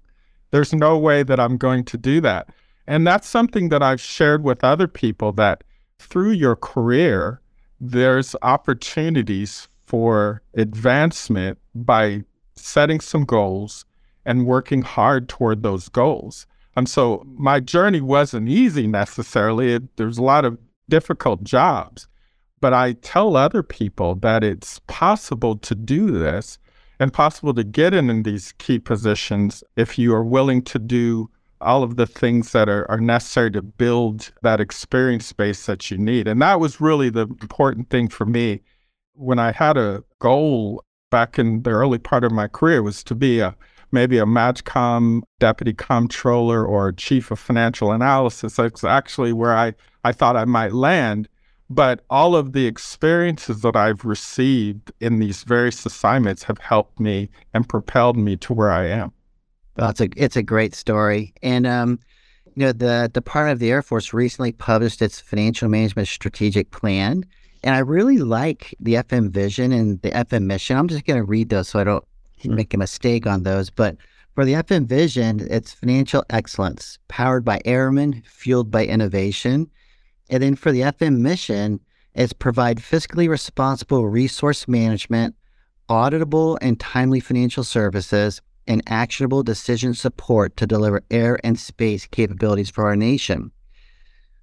There's 0.51 0.73
no 0.73 0.97
way 0.97 1.23
that 1.23 1.39
I'm 1.39 1.57
going 1.57 1.85
to 1.85 1.97
do 1.97 2.19
that. 2.21 2.49
And 2.87 3.05
that's 3.05 3.29
something 3.29 3.69
that 3.69 3.83
I've 3.83 4.01
shared 4.01 4.43
with 4.43 4.63
other 4.63 4.87
people 4.87 5.31
that 5.33 5.63
through 5.99 6.31
your 6.31 6.55
career, 6.57 7.39
there's 7.79 8.35
opportunities 8.41 9.68
for 9.89 10.43
advancement 10.53 11.57
by 11.73 12.21
setting 12.55 12.99
some 12.99 13.25
goals 13.25 13.85
and 14.23 14.45
working 14.45 14.83
hard 14.83 15.27
toward 15.27 15.63
those 15.63 15.89
goals. 15.89 16.45
And 16.75 16.87
so 16.87 17.25
my 17.25 17.59
journey 17.59 17.99
wasn't 17.99 18.49
easy 18.49 18.85
necessarily. 18.85 19.73
It, 19.73 19.97
there's 19.97 20.19
a 20.19 20.23
lot 20.23 20.45
of 20.45 20.59
difficult 20.89 21.43
jobs, 21.43 22.07
but 22.61 22.71
I 22.71 22.93
tell 22.93 23.35
other 23.35 23.63
people 23.63 24.13
that 24.15 24.43
it's 24.43 24.79
possible 24.85 25.57
to 25.57 25.73
do 25.73 26.11
this 26.11 26.59
and 26.99 27.11
possible 27.11 27.55
to 27.55 27.63
get 27.63 27.95
in, 27.95 28.11
in 28.11 28.21
these 28.21 28.53
key 28.59 28.77
positions 28.77 29.63
if 29.75 29.97
you 29.97 30.13
are 30.13 30.23
willing 30.23 30.61
to 30.65 30.77
do 30.77 31.31
all 31.61 31.81
of 31.81 31.95
the 31.95 32.05
things 32.05 32.51
that 32.51 32.69
are, 32.69 32.89
are 32.91 33.01
necessary 33.01 33.49
to 33.51 33.63
build 33.63 34.31
that 34.43 34.61
experience 34.61 35.33
base 35.33 35.65
that 35.65 35.89
you 35.89 35.97
need. 35.97 36.27
And 36.27 36.39
that 36.43 36.59
was 36.59 36.79
really 36.79 37.09
the 37.09 37.21
important 37.21 37.89
thing 37.89 38.07
for 38.07 38.27
me. 38.27 38.61
When 39.19 39.37
I 39.37 39.51
had 39.51 39.75
a 39.77 40.03
goal 40.19 40.83
back 41.11 41.37
in 41.37 41.63
the 41.63 41.71
early 41.71 41.97
part 41.97 42.23
of 42.23 42.31
my 42.31 42.47
career 42.47 42.81
was 42.81 43.03
to 43.03 43.15
be 43.15 43.39
a 43.41 43.55
maybe 43.91 44.17
a 44.17 44.25
MAJCOM 44.25 45.21
deputy 45.39 45.73
comptroller 45.73 46.65
or 46.65 46.91
chief 46.91 47.31
of 47.31 47.39
financial 47.39 47.91
analysis. 47.91 48.55
That's 48.55 48.83
actually 48.83 49.33
where 49.33 49.55
I, 49.55 49.73
I 50.03 50.11
thought 50.11 50.35
I 50.35 50.45
might 50.45 50.73
land. 50.73 51.27
But 51.71 52.03
all 52.09 52.35
of 52.35 52.53
the 52.53 52.65
experiences 52.65 53.61
that 53.61 53.75
I've 53.75 54.05
received 54.05 54.91
in 54.99 55.19
these 55.19 55.43
various 55.43 55.85
assignments 55.85 56.43
have 56.43 56.57
helped 56.59 56.99
me 56.99 57.29
and 57.53 57.67
propelled 57.67 58.17
me 58.17 58.37
to 58.37 58.53
where 58.53 58.71
I 58.71 58.87
am. 58.87 59.11
Well, 59.75 59.89
it's 59.91 60.01
a 60.01 60.09
it's 60.17 60.35
a 60.35 60.43
great 60.43 60.73
story, 60.73 61.33
and 61.43 61.65
um, 61.67 61.99
you 62.55 62.65
know 62.65 62.71
the 62.71 63.09
Department 63.13 63.53
of 63.53 63.59
the 63.59 63.71
Air 63.71 63.81
Force 63.83 64.13
recently 64.13 64.51
published 64.51 65.01
its 65.01 65.21
financial 65.21 65.69
management 65.69 66.07
strategic 66.07 66.71
plan, 66.71 67.23
and 67.63 67.75
I 67.75 67.79
really 67.79 68.17
like 68.17 68.75
the 68.79 68.95
FM 68.95 69.31
vision 69.31 69.71
and 69.71 70.01
the 70.01 70.11
FM 70.11 70.43
mission. 70.43 70.77
I'm 70.77 70.87
just 70.87 71.05
going 71.05 71.19
to 71.19 71.23
read 71.23 71.49
those 71.49 71.69
so 71.69 71.79
I 71.79 71.83
don't 71.83 72.05
hmm. 72.41 72.55
make 72.55 72.73
a 72.73 72.77
mistake 72.77 73.27
on 73.27 73.43
those, 73.43 73.69
but. 73.69 73.97
For 74.35 74.45
the 74.45 74.53
FM 74.53 74.85
vision, 74.85 75.45
it's 75.49 75.73
financial 75.73 76.23
excellence, 76.29 76.97
powered 77.09 77.43
by 77.43 77.59
airmen, 77.65 78.23
fueled 78.25 78.71
by 78.71 78.85
innovation, 78.85 79.69
and 80.29 80.41
then 80.41 80.55
for 80.55 80.71
the 80.71 80.81
FM 80.81 81.17
mission, 81.17 81.81
it's 82.13 82.33
provide 82.33 82.77
fiscally 82.77 83.27
responsible 83.27 84.07
resource 84.07 84.67
management, 84.67 85.35
auditable 85.89 86.57
and 86.61 86.79
timely 86.79 87.19
financial 87.19 87.63
services, 87.63 88.41
and 88.67 88.83
actionable 88.87 89.41
decision 89.41 89.95
support 89.95 90.55
to 90.57 90.67
deliver 90.67 91.01
air 91.09 91.39
and 91.43 91.59
space 91.59 92.05
capabilities 92.05 92.69
for 92.69 92.85
our 92.85 92.95
nation. 92.95 93.51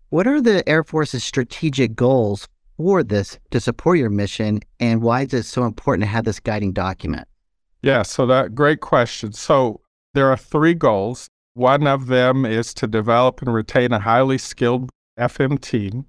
What 0.08 0.26
are 0.26 0.40
the 0.40 0.68
Air 0.68 0.82
Force's 0.82 1.22
strategic 1.22 1.94
goals 1.94 2.48
for 2.76 3.02
this 3.02 3.38
to 3.50 3.60
support 3.60 3.98
your 3.98 4.10
mission, 4.10 4.60
and 4.80 5.02
why 5.02 5.22
is 5.22 5.34
it 5.34 5.44
so 5.44 5.64
important 5.64 6.02
to 6.02 6.08
have 6.08 6.24
this 6.24 6.40
guiding 6.40 6.72
document? 6.72 7.26
Yeah, 7.82 8.02
so 8.02 8.26
that 8.26 8.54
great 8.54 8.80
question. 8.80 9.32
So 9.32 9.80
there 10.14 10.30
are 10.30 10.36
three 10.36 10.74
goals. 10.74 11.28
One 11.54 11.86
of 11.86 12.06
them 12.06 12.44
is 12.44 12.74
to 12.74 12.86
develop 12.86 13.40
and 13.42 13.52
retain 13.52 13.92
a 13.92 13.98
highly 13.98 14.38
skilled 14.38 14.90
FM 15.18 15.60
team. 15.60 16.04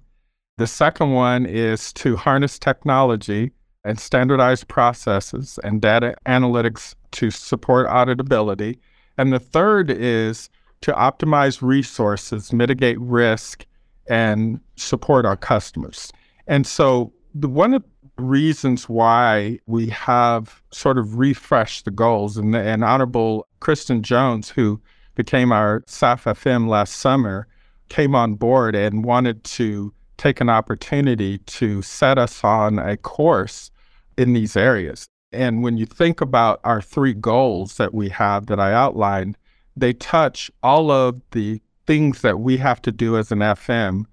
The 0.58 0.66
second 0.66 1.12
one 1.12 1.46
is 1.46 1.92
to 1.94 2.16
harness 2.16 2.58
technology 2.58 3.52
and 3.84 3.98
standardized 3.98 4.68
processes 4.68 5.58
and 5.62 5.80
data 5.80 6.16
analytics 6.26 6.94
to 7.12 7.30
support 7.30 7.86
auditability. 7.86 8.78
And 9.16 9.32
the 9.32 9.38
third 9.38 9.90
is 9.90 10.50
to 10.82 10.92
optimize 10.92 11.62
resources, 11.62 12.52
mitigate 12.52 13.00
risk, 13.00 13.64
and 14.08 14.60
support 14.76 15.24
our 15.24 15.36
customers. 15.36 16.12
And 16.48 16.66
so, 16.66 17.12
the, 17.34 17.48
one 17.48 17.74
of 17.74 17.84
the 18.16 18.22
reasons 18.22 18.88
why 18.88 19.60
we 19.66 19.88
have 19.90 20.62
sort 20.72 20.98
of 20.98 21.18
refreshed 21.18 21.84
the 21.84 21.90
goals, 21.90 22.36
and, 22.36 22.56
and 22.56 22.82
Honorable 22.82 23.46
Kristyn 23.60 24.02
Jones, 24.02 24.48
who 24.48 24.80
became 25.14 25.52
our 25.52 25.82
SAF 25.82 26.24
FM 26.24 26.68
last 26.68 26.96
summer, 26.96 27.46
came 27.90 28.14
on 28.14 28.34
board 28.34 28.74
and 28.74 29.04
wanted 29.04 29.44
to 29.44 29.92
take 30.16 30.40
an 30.40 30.48
opportunity 30.48 31.38
to 31.38 31.82
set 31.82 32.18
us 32.18 32.42
on 32.42 32.78
a 32.78 32.96
course 32.96 33.70
in 34.16 34.32
these 34.32 34.56
areas. 34.56 35.06
And 35.30 35.62
when 35.62 35.76
you 35.76 35.86
think 35.86 36.20
about 36.20 36.60
our 36.64 36.80
three 36.80 37.14
goals 37.14 37.76
that 37.76 37.92
we 37.92 38.08
have 38.08 38.46
that 38.46 38.58
I 38.58 38.72
outlined, 38.72 39.36
they 39.76 39.92
touch 39.92 40.50
all 40.62 40.90
of 40.90 41.20
the 41.32 41.60
things 41.86 42.22
that 42.22 42.40
we 42.40 42.56
have 42.56 42.82
to 42.82 42.92
do 42.92 43.16
as 43.16 43.30
an 43.30 43.40
FM 43.40 44.04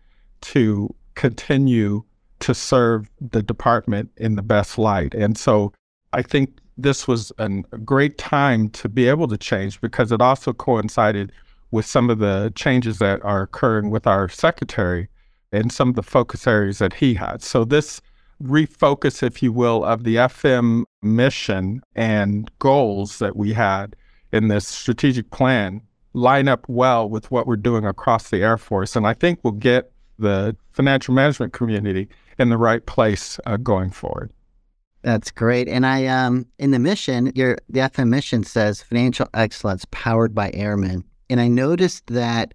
to 0.42 0.94
continue 1.15 2.04
to 2.39 2.54
serve 2.54 3.10
the 3.20 3.42
department 3.42 4.12
in 4.18 4.36
the 4.36 4.42
best 4.42 4.77
light. 4.77 5.13
And 5.13 5.38
so 5.38 5.74
I 6.13 6.22
think 6.22 6.60
this 6.77 7.08
was 7.08 7.32
a 7.38 7.50
great 7.84 8.18
time 8.18 8.70
to 8.70 8.89
be 8.89 9.08
able 9.08 9.27
to 9.30 9.38
change 9.38 9.80
because 9.82 10.12
it 10.12 10.22
also 10.22 10.54
coincided 10.54 11.32
with 11.72 11.86
some 11.86 12.10
of 12.10 12.20
the 12.20 12.51
changes 12.56 13.00
that 13.00 13.24
are 13.24 13.44
occurring 13.44 13.89
with 13.89 14.06
our 14.06 14.30
secretary 14.30 15.10
and 15.51 15.72
some 15.72 15.89
of 15.89 15.96
the 15.96 16.04
focus 16.04 16.48
areas 16.48 16.80
that 16.80 16.94
he 16.94 17.13
had. 17.13 17.42
So 17.42 17.63
this 17.63 18.01
refocus, 18.44 19.24
if 19.24 19.42
you 19.42 19.51
will, 19.51 19.84
of 19.84 20.04
the 20.04 20.15
FM 20.15 20.84
mission 21.01 21.82
and 21.96 22.51
goals 22.60 23.20
that 23.20 23.36
we 23.36 23.54
had 23.54 23.96
in 24.32 24.50
this 24.50 24.68
strategic 24.68 25.32
plan 25.32 25.82
line 26.13 26.48
up 26.48 26.68
well 26.68 27.10
with 27.10 27.30
what 27.32 27.48
we're 27.48 27.56
doing 27.56 27.86
across 27.86 28.30
the 28.30 28.42
Air 28.42 28.58
Force. 28.58 28.96
And 28.96 29.08
I 29.08 29.13
think 29.13 29.39
we'll 29.44 29.54
get 29.54 29.92
the 30.17 30.55
financial 30.72 31.13
management 31.13 31.53
community 31.53 32.07
in 32.38 32.50
the 32.50 32.57
right 32.57 32.86
place 32.86 33.39
uh, 33.45 33.57
going 33.57 33.91
forward. 33.91 34.31
That's 35.01 35.29
great. 35.29 35.67
And 35.67 35.86
I 35.86 36.07
um 36.07 36.48
in 36.57 36.72
the 36.72 36.79
mission, 36.79 37.31
your 37.36 37.57
the 37.69 37.81
FM 37.81 38.10
mission 38.10 38.43
says 38.43 38.81
financial 38.81 39.27
excellence 39.34 39.86
powered 39.91 40.34
by 40.34 40.51
airmen. 40.53 41.03
And 41.29 41.39
I 41.39 41.48
noticed 41.48 42.07
that 42.07 42.53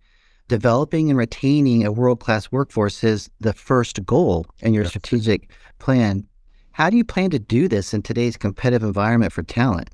developing 0.49 1.11
and 1.11 1.19
retaining 1.19 1.87
a 1.87 1.93
world 1.93 2.19
class 2.19 2.51
workforce 2.51 3.05
is 3.05 3.31
the 3.39 3.53
first 3.53 4.05
goal 4.05 4.47
in 4.59 4.75
your 4.75 4.83
yes. 4.83 4.91
strategic 4.91 5.49
plan. 5.79 6.27
How 6.73 6.91
do 6.91 6.97
you 6.97 7.05
plan 7.05 7.31
to 7.31 7.39
do 7.39 7.69
this 7.69 7.95
in 7.95 8.03
today's 8.03 8.37
competitive 8.37 8.83
environment 8.83 9.33
for 9.33 9.45
talent? 9.45 9.91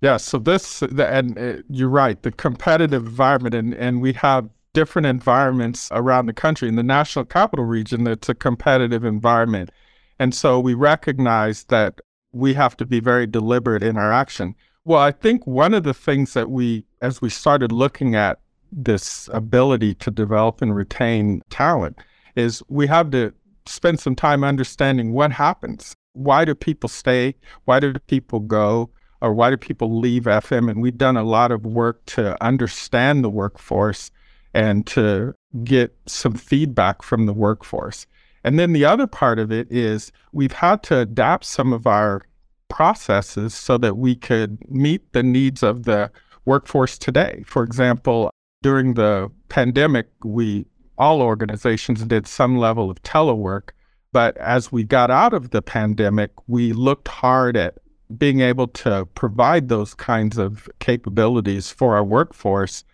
Yeah, 0.00 0.16
so 0.16 0.38
this, 0.38 0.82
and 0.82 1.38
uh, 1.38 1.62
you're 1.70 1.88
right, 1.88 2.20
the 2.22 2.32
competitive 2.32 3.06
environment, 3.06 3.54
and, 3.54 3.72
and 3.74 4.02
we 4.02 4.12
have 4.14 4.50
different 4.74 5.06
environments 5.06 5.88
around 5.92 6.26
the 6.26 6.34
country. 6.34 6.68
In 6.68 6.76
the 6.76 6.82
national 6.82 7.24
capital 7.24 7.64
region, 7.64 8.06
it's 8.06 8.28
a 8.28 8.34
competitive 8.34 9.04
environment. 9.04 9.70
And 10.18 10.34
so 10.34 10.60
we 10.60 10.74
recognize 10.74 11.64
that 11.64 12.00
we 12.32 12.52
have 12.54 12.76
to 12.76 12.84
be 12.84 13.00
very 13.00 13.26
deliberate 13.26 13.82
in 13.82 13.96
our 13.96 14.12
action. 14.12 14.54
Well, 14.84 15.00
I 15.00 15.12
think 15.12 15.46
one 15.46 15.72
of 15.72 15.84
the 15.84 15.94
things 15.94 16.34
that 16.34 16.50
we, 16.50 16.84
as 17.00 17.22
we 17.22 17.30
started 17.30 17.72
looking 17.72 18.14
at 18.14 18.40
this 18.70 19.30
ability 19.32 19.94
to 19.94 20.10
develop 20.10 20.60
and 20.60 20.74
retain 20.74 21.40
talent, 21.48 21.96
is 22.36 22.62
we 22.68 22.86
have 22.88 23.10
to 23.12 23.32
spend 23.66 24.00
some 24.00 24.14
time 24.14 24.44
understanding 24.44 25.12
what 25.12 25.32
happens. 25.32 25.94
Why 26.12 26.44
do 26.44 26.54
people 26.54 26.88
stay? 26.88 27.36
Why 27.64 27.80
do 27.80 27.94
people 28.06 28.40
go? 28.40 28.90
Or 29.22 29.32
why 29.32 29.50
do 29.50 29.56
people 29.56 30.00
leave 30.00 30.24
FM? 30.24 30.70
And 30.70 30.82
we've 30.82 30.98
done 30.98 31.16
a 31.16 31.22
lot 31.22 31.50
of 31.50 31.64
work 31.64 32.04
to 32.06 32.42
understand 32.44 33.24
the 33.24 33.30
workforce 33.30 34.10
and 34.54 34.86
to 34.86 35.34
get 35.64 35.94
some 36.06 36.34
feedback 36.34 37.02
from 37.02 37.26
the 37.26 37.32
workforce. 37.32 38.06
And 38.44 38.58
then 38.58 38.72
the 38.72 38.84
other 38.84 39.06
part 39.06 39.38
of 39.38 39.50
it 39.50 39.70
is 39.70 40.12
we've 40.32 40.52
had 40.52 40.82
to 40.84 40.98
adapt 40.98 41.44
some 41.44 41.72
of 41.72 41.86
our 41.86 42.22
processes 42.68 43.54
so 43.54 43.78
that 43.78 43.96
we 43.96 44.14
could 44.14 44.58
meet 44.70 45.12
the 45.12 45.22
needs 45.22 45.62
of 45.62 45.84
the 45.84 46.10
workforce 46.44 46.98
today. 46.98 47.42
For 47.46 47.62
example, 47.62 48.30
during 48.62 48.94
the 48.94 49.30
pandemic, 49.48 50.08
we 50.22 50.66
all 50.98 51.22
organizations 51.22 52.02
did 52.04 52.26
some 52.26 52.58
level 52.58 52.90
of 52.90 53.02
telework. 53.02 53.70
But 54.12 54.36
as 54.36 54.70
we 54.70 54.84
got 54.84 55.10
out 55.10 55.34
of 55.34 55.50
the 55.50 55.62
pandemic, 55.62 56.30
we 56.46 56.72
looked 56.72 57.08
hard 57.08 57.56
at 57.56 57.78
being 58.16 58.40
able 58.40 58.68
to 58.68 59.06
provide 59.14 59.68
those 59.68 59.94
kinds 59.94 60.38
of 60.38 60.68
capabilities 60.78 61.70
for 61.70 61.96
our 61.96 62.04
workforce 62.04 62.84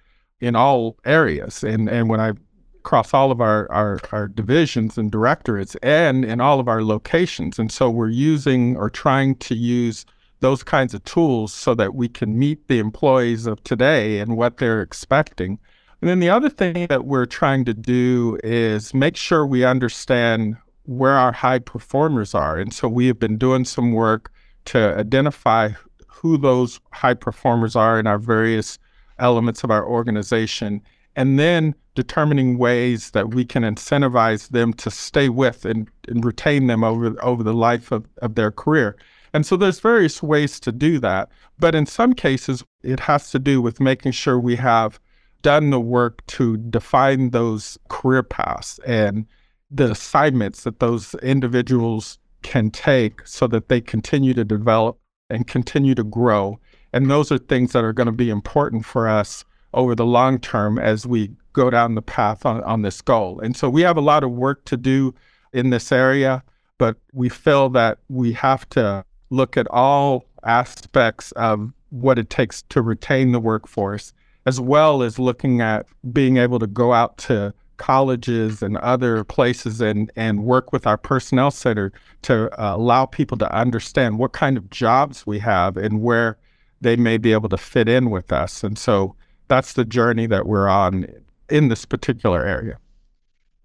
in 0.40 0.56
all 0.56 0.96
areas. 1.04 1.62
And 1.62 1.88
and 1.88 2.08
when 2.08 2.20
I 2.20 2.32
across 2.80 3.12
all 3.12 3.30
of 3.30 3.42
our, 3.42 3.70
our, 3.70 4.00
our 4.10 4.26
divisions 4.26 4.96
and 4.96 5.10
directorates 5.10 5.76
and 5.82 6.24
in 6.24 6.40
all 6.40 6.58
of 6.58 6.66
our 6.66 6.82
locations. 6.82 7.58
And 7.58 7.70
so 7.70 7.90
we're 7.90 8.08
using 8.08 8.74
or 8.76 8.88
trying 8.88 9.34
to 9.36 9.54
use 9.54 10.06
those 10.40 10.62
kinds 10.62 10.94
of 10.94 11.04
tools 11.04 11.52
so 11.52 11.74
that 11.74 11.94
we 11.94 12.08
can 12.08 12.38
meet 12.38 12.66
the 12.68 12.78
employees 12.78 13.46
of 13.46 13.62
today 13.64 14.18
and 14.18 14.36
what 14.36 14.56
they're 14.56 14.80
expecting. 14.80 15.58
And 16.00 16.08
then 16.08 16.20
the 16.20 16.30
other 16.30 16.48
thing 16.48 16.86
that 16.86 17.04
we're 17.04 17.26
trying 17.26 17.66
to 17.66 17.74
do 17.74 18.38
is 18.42 18.94
make 18.94 19.16
sure 19.16 19.46
we 19.46 19.64
understand 19.64 20.56
where 20.84 21.18
our 21.18 21.32
high 21.32 21.58
performers 21.58 22.34
are. 22.34 22.56
And 22.56 22.72
so 22.72 22.88
we 22.88 23.06
have 23.08 23.18
been 23.18 23.36
doing 23.36 23.66
some 23.66 23.92
work 23.92 24.32
to 24.66 24.96
identify 24.96 25.70
who 26.06 26.38
those 26.38 26.80
high 26.92 27.14
performers 27.14 27.76
are 27.76 27.98
in 27.98 28.06
our 28.06 28.18
various 28.18 28.78
elements 29.20 29.62
of 29.62 29.70
our 29.70 29.86
organization 29.86 30.82
and 31.16 31.38
then 31.38 31.74
determining 31.94 32.56
ways 32.56 33.10
that 33.10 33.34
we 33.34 33.44
can 33.44 33.62
incentivize 33.62 34.48
them 34.48 34.72
to 34.72 34.90
stay 34.90 35.28
with 35.28 35.64
and, 35.64 35.88
and 36.08 36.24
retain 36.24 36.66
them 36.66 36.84
over 36.84 37.16
over 37.22 37.42
the 37.42 37.54
life 37.54 37.92
of, 37.92 38.06
of 38.22 38.34
their 38.34 38.50
career. 38.50 38.96
And 39.32 39.46
so 39.46 39.56
there's 39.56 39.80
various 39.80 40.22
ways 40.22 40.58
to 40.60 40.72
do 40.72 40.98
that. 41.00 41.28
But 41.58 41.74
in 41.74 41.86
some 41.86 42.14
cases, 42.14 42.64
it 42.82 43.00
has 43.00 43.30
to 43.30 43.38
do 43.38 43.60
with 43.60 43.80
making 43.80 44.12
sure 44.12 44.38
we 44.38 44.56
have 44.56 44.98
done 45.42 45.70
the 45.70 45.80
work 45.80 46.24
to 46.26 46.56
define 46.56 47.30
those 47.30 47.78
career 47.88 48.22
paths 48.22 48.78
and 48.86 49.26
the 49.70 49.92
assignments 49.92 50.64
that 50.64 50.80
those 50.80 51.14
individuals 51.16 52.18
can 52.42 52.70
take 52.70 53.26
so 53.26 53.46
that 53.46 53.68
they 53.68 53.80
continue 53.80 54.34
to 54.34 54.44
develop 54.44 54.98
and 55.28 55.46
continue 55.46 55.94
to 55.94 56.04
grow. 56.04 56.58
And 56.92 57.10
those 57.10 57.30
are 57.30 57.38
things 57.38 57.72
that 57.72 57.84
are 57.84 57.92
going 57.92 58.06
to 58.06 58.12
be 58.12 58.30
important 58.30 58.84
for 58.84 59.08
us 59.08 59.44
over 59.74 59.94
the 59.94 60.06
long 60.06 60.38
term 60.38 60.78
as 60.78 61.06
we 61.06 61.30
go 61.52 61.70
down 61.70 61.94
the 61.94 62.02
path 62.02 62.44
on, 62.44 62.62
on 62.64 62.82
this 62.82 63.00
goal. 63.00 63.40
And 63.40 63.56
so 63.56 63.68
we 63.68 63.82
have 63.82 63.96
a 63.96 64.02
lot 64.02 64.24
of 64.24 64.30
work 64.32 64.64
to 64.66 64.76
do 64.76 65.14
in 65.52 65.70
this 65.70 65.92
area, 65.92 66.42
but 66.78 66.96
we 67.12 67.28
feel 67.28 67.68
that 67.70 67.98
we 68.08 68.32
have 68.32 68.68
to 68.70 69.04
look 69.30 69.56
at 69.56 69.68
all 69.70 70.24
aspects 70.44 71.32
of 71.32 71.72
what 71.90 72.18
it 72.18 72.30
takes 72.30 72.62
to 72.62 72.82
retain 72.82 73.32
the 73.32 73.40
workforce, 73.40 74.12
as 74.46 74.60
well 74.60 75.02
as 75.02 75.18
looking 75.18 75.60
at 75.60 75.86
being 76.12 76.36
able 76.36 76.58
to 76.58 76.66
go 76.66 76.92
out 76.92 77.18
to 77.18 77.52
colleges 77.76 78.62
and 78.62 78.76
other 78.78 79.24
places 79.24 79.80
and, 79.80 80.12
and 80.14 80.44
work 80.44 80.72
with 80.72 80.86
our 80.86 80.98
personnel 80.98 81.50
center 81.50 81.92
to 82.22 82.50
uh, 82.60 82.76
allow 82.76 83.06
people 83.06 83.38
to 83.38 83.52
understand 83.56 84.18
what 84.18 84.32
kind 84.32 84.56
of 84.56 84.68
jobs 84.70 85.26
we 85.26 85.38
have 85.38 85.76
and 85.76 86.02
where 86.02 86.36
they 86.80 86.96
may 86.96 87.18
be 87.18 87.32
able 87.32 87.48
to 87.48 87.58
fit 87.58 87.88
in 87.88 88.10
with 88.10 88.32
us. 88.32 88.64
And 88.64 88.78
so 88.78 89.14
that's 89.48 89.74
the 89.74 89.84
journey 89.84 90.26
that 90.26 90.46
we're 90.46 90.68
on 90.68 91.06
in 91.48 91.68
this 91.68 91.84
particular 91.84 92.44
area. 92.46 92.78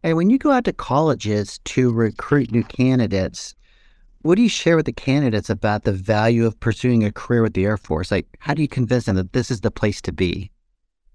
And 0.03 0.17
when 0.17 0.29
you 0.29 0.37
go 0.37 0.51
out 0.51 0.65
to 0.65 0.73
colleges 0.73 1.59
to 1.65 1.91
recruit 1.91 2.51
new 2.51 2.63
candidates, 2.63 3.55
what 4.21 4.35
do 4.35 4.41
you 4.41 4.49
share 4.49 4.75
with 4.75 4.85
the 4.85 4.93
candidates 4.93 5.49
about 5.49 5.83
the 5.83 5.91
value 5.91 6.45
of 6.45 6.59
pursuing 6.59 7.03
a 7.03 7.11
career 7.11 7.41
with 7.41 7.53
the 7.53 7.65
Air 7.65 7.77
Force? 7.77 8.11
Like, 8.11 8.27
how 8.39 8.53
do 8.53 8.61
you 8.61 8.67
convince 8.67 9.05
them 9.05 9.15
that 9.15 9.33
this 9.33 9.51
is 9.51 9.61
the 9.61 9.71
place 9.71 10.01
to 10.01 10.11
be? 10.11 10.51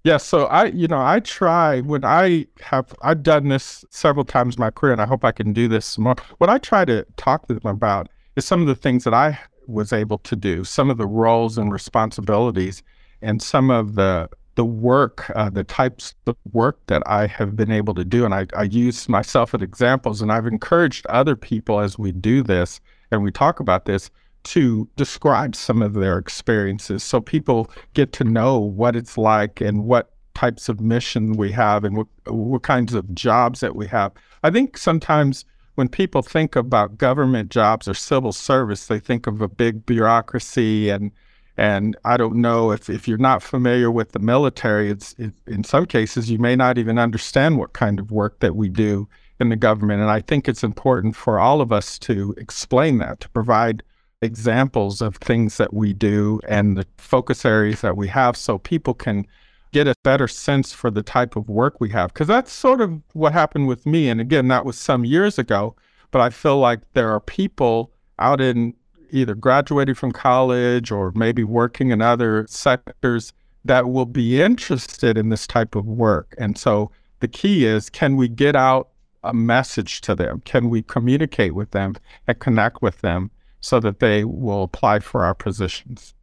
Yeah, 0.03 0.17
so 0.17 0.45
I, 0.45 0.65
you 0.65 0.87
know, 0.87 0.99
I 0.99 1.19
try 1.19 1.81
when 1.81 2.03
I 2.03 2.47
have, 2.61 2.95
I've 3.01 3.21
done 3.21 3.49
this 3.49 3.85
several 3.91 4.25
times 4.25 4.55
in 4.55 4.61
my 4.61 4.71
career, 4.71 4.93
and 4.93 5.01
I 5.01 5.05
hope 5.05 5.23
I 5.23 5.31
can 5.31 5.53
do 5.53 5.67
this 5.67 5.97
more. 5.97 6.15
What 6.39 6.49
I 6.49 6.57
try 6.57 6.85
to 6.85 7.05
talk 7.17 7.47
to 7.47 7.53
them 7.53 7.69
about 7.69 8.09
is 8.35 8.45
some 8.45 8.61
of 8.61 8.67
the 8.67 8.75
things 8.75 9.03
that 9.03 9.13
I 9.13 9.37
was 9.67 9.93
able 9.93 10.17
to 10.19 10.35
do, 10.35 10.63
some 10.63 10.89
of 10.89 10.97
the 10.97 11.07
roles 11.07 11.57
and 11.57 11.71
responsibilities, 11.71 12.83
and 13.21 13.41
some 13.41 13.69
of 13.69 13.95
the 13.95 14.29
the 14.55 14.65
work, 14.65 15.31
uh, 15.33 15.49
the 15.49 15.63
types 15.63 16.13
of 16.27 16.35
work 16.51 16.77
that 16.87 17.01
I 17.05 17.25
have 17.27 17.55
been 17.55 17.71
able 17.71 17.93
to 17.93 18.03
do. 18.03 18.25
And 18.25 18.33
I, 18.33 18.47
I 18.53 18.63
use 18.63 19.07
myself 19.07 19.53
as 19.53 19.61
examples, 19.61 20.21
and 20.21 20.29
I've 20.29 20.45
encouraged 20.45 21.05
other 21.07 21.37
people 21.37 21.79
as 21.79 21.97
we 21.97 22.11
do 22.11 22.43
this 22.43 22.81
and 23.11 23.23
we 23.23 23.31
talk 23.31 23.59
about 23.59 23.85
this 23.85 24.09
to 24.43 24.89
describe 24.95 25.55
some 25.55 25.81
of 25.81 25.93
their 25.93 26.17
experiences 26.17 27.03
so 27.03 27.21
people 27.21 27.69
get 27.93 28.11
to 28.13 28.23
know 28.23 28.57
what 28.57 28.95
it's 28.95 29.17
like 29.17 29.61
and 29.61 29.83
what 29.83 30.11
types 30.33 30.69
of 30.69 30.79
mission 30.79 31.33
we 31.33 31.51
have 31.51 31.83
and 31.83 31.95
what, 31.95 32.07
what 32.25 32.63
kinds 32.63 32.93
of 32.93 33.13
jobs 33.13 33.59
that 33.59 33.75
we 33.75 33.85
have. 33.85 34.11
I 34.43 34.49
think 34.49 34.77
sometimes 34.77 35.45
when 35.81 35.89
people 35.89 36.21
think 36.21 36.55
about 36.55 36.99
government 36.99 37.49
jobs 37.49 37.87
or 37.87 37.95
civil 37.95 38.31
service, 38.31 38.85
they 38.85 38.99
think 38.99 39.25
of 39.25 39.41
a 39.41 39.47
big 39.47 39.83
bureaucracy 39.83 40.91
and 40.91 41.11
and 41.57 41.97
I 42.05 42.17
don't 42.17 42.35
know 42.35 42.69
if, 42.69 42.87
if 42.87 43.07
you're 43.07 43.17
not 43.17 43.41
familiar 43.41 43.89
with 43.89 44.11
the 44.11 44.19
military, 44.19 44.91
it's 44.91 45.15
it, 45.17 45.33
in 45.47 45.63
some 45.63 45.87
cases 45.87 46.29
you 46.29 46.37
may 46.37 46.55
not 46.55 46.77
even 46.77 46.99
understand 46.99 47.57
what 47.57 47.73
kind 47.73 47.99
of 47.99 48.11
work 48.11 48.41
that 48.41 48.55
we 48.55 48.69
do 48.69 49.09
in 49.39 49.49
the 49.49 49.55
government. 49.55 50.01
And 50.01 50.11
I 50.11 50.21
think 50.21 50.47
it's 50.47 50.63
important 50.63 51.15
for 51.15 51.39
all 51.39 51.61
of 51.61 51.71
us 51.71 51.97
to 51.99 52.35
explain 52.37 52.99
that, 52.99 53.19
to 53.21 53.29
provide 53.29 53.81
examples 54.21 55.01
of 55.01 55.15
things 55.15 55.57
that 55.57 55.73
we 55.73 55.93
do 55.93 56.39
and 56.47 56.77
the 56.77 56.85
focus 56.99 57.43
areas 57.43 57.81
that 57.81 57.97
we 57.97 58.07
have 58.07 58.37
so 58.37 58.59
people 58.59 58.93
can 58.93 59.25
get 59.71 59.87
a 59.87 59.95
better 60.03 60.27
sense 60.27 60.73
for 60.73 60.91
the 60.91 61.03
type 61.03 61.35
of 61.35 61.49
work 61.49 61.79
we 61.79 61.89
have. 61.89 62.13
Because 62.13 62.27
that's 62.27 62.51
sort 62.51 62.81
of 62.81 63.01
what 63.13 63.33
happened 63.33 63.67
with 63.67 63.85
me. 63.85 64.09
And 64.09 64.21
again, 64.21 64.47
that 64.49 64.65
was 64.65 64.77
some 64.77 65.05
years 65.05 65.37
ago. 65.39 65.75
But 66.11 66.21
I 66.21 66.29
feel 66.29 66.57
like 66.57 66.79
there 66.93 67.11
are 67.11 67.19
people 67.21 67.91
out 68.19 68.41
in 68.41 68.73
either 69.11 69.35
graduating 69.35 69.95
from 69.95 70.11
college 70.11 70.91
or 70.91 71.11
maybe 71.15 71.43
working 71.43 71.91
in 71.91 72.01
other 72.01 72.45
sectors 72.49 73.33
that 73.63 73.89
will 73.89 74.05
be 74.05 74.41
interested 74.41 75.17
in 75.17 75.29
this 75.29 75.45
type 75.45 75.75
of 75.75 75.85
work. 75.85 76.35
And 76.37 76.57
so 76.57 76.91
the 77.19 77.27
key 77.27 77.65
is 77.65 77.89
can 77.89 78.15
we 78.15 78.27
get 78.27 78.55
out 78.55 78.89
a 79.23 79.33
message 79.33 80.01
to 80.01 80.15
them? 80.15 80.41
Can 80.45 80.69
we 80.69 80.81
communicate 80.81 81.53
with 81.53 81.71
them 81.71 81.95
and 82.27 82.39
connect 82.39 82.81
with 82.81 83.01
them 83.01 83.31
so 83.59 83.79
that 83.79 83.99
they 83.99 84.23
will 84.23 84.63
apply 84.63 84.99
for 84.99 85.23
our 85.23 85.35
positions? 85.35 86.13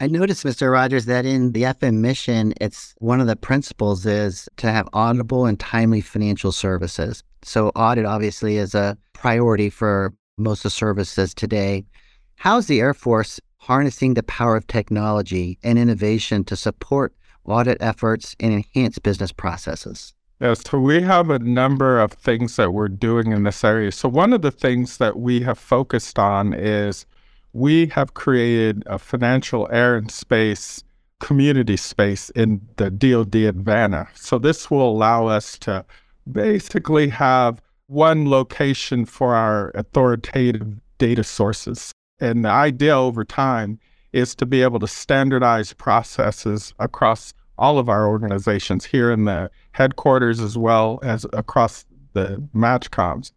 I 0.00 0.06
noticed, 0.06 0.44
Mr. 0.44 0.70
Rodgers, 0.70 1.06
that 1.06 1.26
in 1.26 1.50
the 1.52 1.64
FM 1.64 1.94
mission, 1.94 2.54
it's 2.60 2.94
one 2.98 3.20
of 3.20 3.26
the 3.26 3.34
principles 3.34 4.06
is 4.06 4.48
to 4.58 4.70
have 4.70 4.88
audible 4.92 5.44
and 5.44 5.58
timely 5.58 6.00
financial 6.00 6.52
services. 6.52 7.24
So 7.42 7.70
audit 7.70 8.04
obviously 8.04 8.58
is 8.58 8.76
a 8.76 8.96
priority 9.12 9.70
for 9.70 10.14
most 10.36 10.64
of 10.64 10.72
services 10.72 11.34
today. 11.34 11.84
How's 12.36 12.68
the 12.68 12.78
Air 12.78 12.94
Force 12.94 13.40
harnessing 13.56 14.14
the 14.14 14.22
power 14.22 14.54
of 14.54 14.68
technology 14.68 15.58
and 15.64 15.76
innovation 15.80 16.44
to 16.44 16.54
support 16.54 17.12
audit 17.44 17.78
efforts 17.80 18.36
and 18.38 18.52
enhance 18.52 19.00
business 19.00 19.32
processes? 19.32 20.14
Yeah, 20.40 20.54
so 20.54 20.78
we 20.78 21.02
have 21.02 21.30
a 21.30 21.40
number 21.40 21.98
of 21.98 22.12
things 22.12 22.54
that 22.54 22.72
we're 22.72 22.86
doing 22.86 23.32
in 23.32 23.42
this 23.42 23.64
area. 23.64 23.90
So, 23.90 24.08
one 24.08 24.32
of 24.32 24.42
the 24.42 24.52
things 24.52 24.98
that 24.98 25.18
we 25.18 25.40
have 25.40 25.58
focused 25.58 26.20
on 26.20 26.54
is 26.54 27.04
we 27.52 27.86
have 27.86 28.14
created 28.14 28.82
a 28.86 28.98
financial 28.98 29.68
air 29.70 29.96
and 29.96 30.10
space 30.10 30.84
community 31.20 31.76
space 31.76 32.30
in 32.30 32.60
the 32.76 32.90
DoD 32.90 33.32
Advana. 33.32 34.08
So, 34.14 34.38
this 34.38 34.70
will 34.70 34.88
allow 34.88 35.26
us 35.26 35.58
to 35.60 35.84
basically 36.30 37.08
have 37.08 37.60
one 37.86 38.28
location 38.28 39.04
for 39.04 39.34
our 39.34 39.70
authoritative 39.74 40.80
data 40.98 41.24
sources. 41.24 41.92
And 42.20 42.44
the 42.44 42.50
idea 42.50 42.96
over 42.96 43.24
time 43.24 43.78
is 44.12 44.34
to 44.36 44.46
be 44.46 44.62
able 44.62 44.78
to 44.80 44.86
standardize 44.86 45.72
processes 45.72 46.74
across 46.78 47.34
all 47.56 47.78
of 47.78 47.88
our 47.88 48.06
organizations 48.06 48.84
here 48.84 49.10
in 49.10 49.24
the 49.24 49.50
headquarters 49.72 50.40
as 50.40 50.56
well 50.56 51.00
as 51.02 51.26
across 51.32 51.84
the 52.12 52.42
MAJCOMs. 52.54 53.32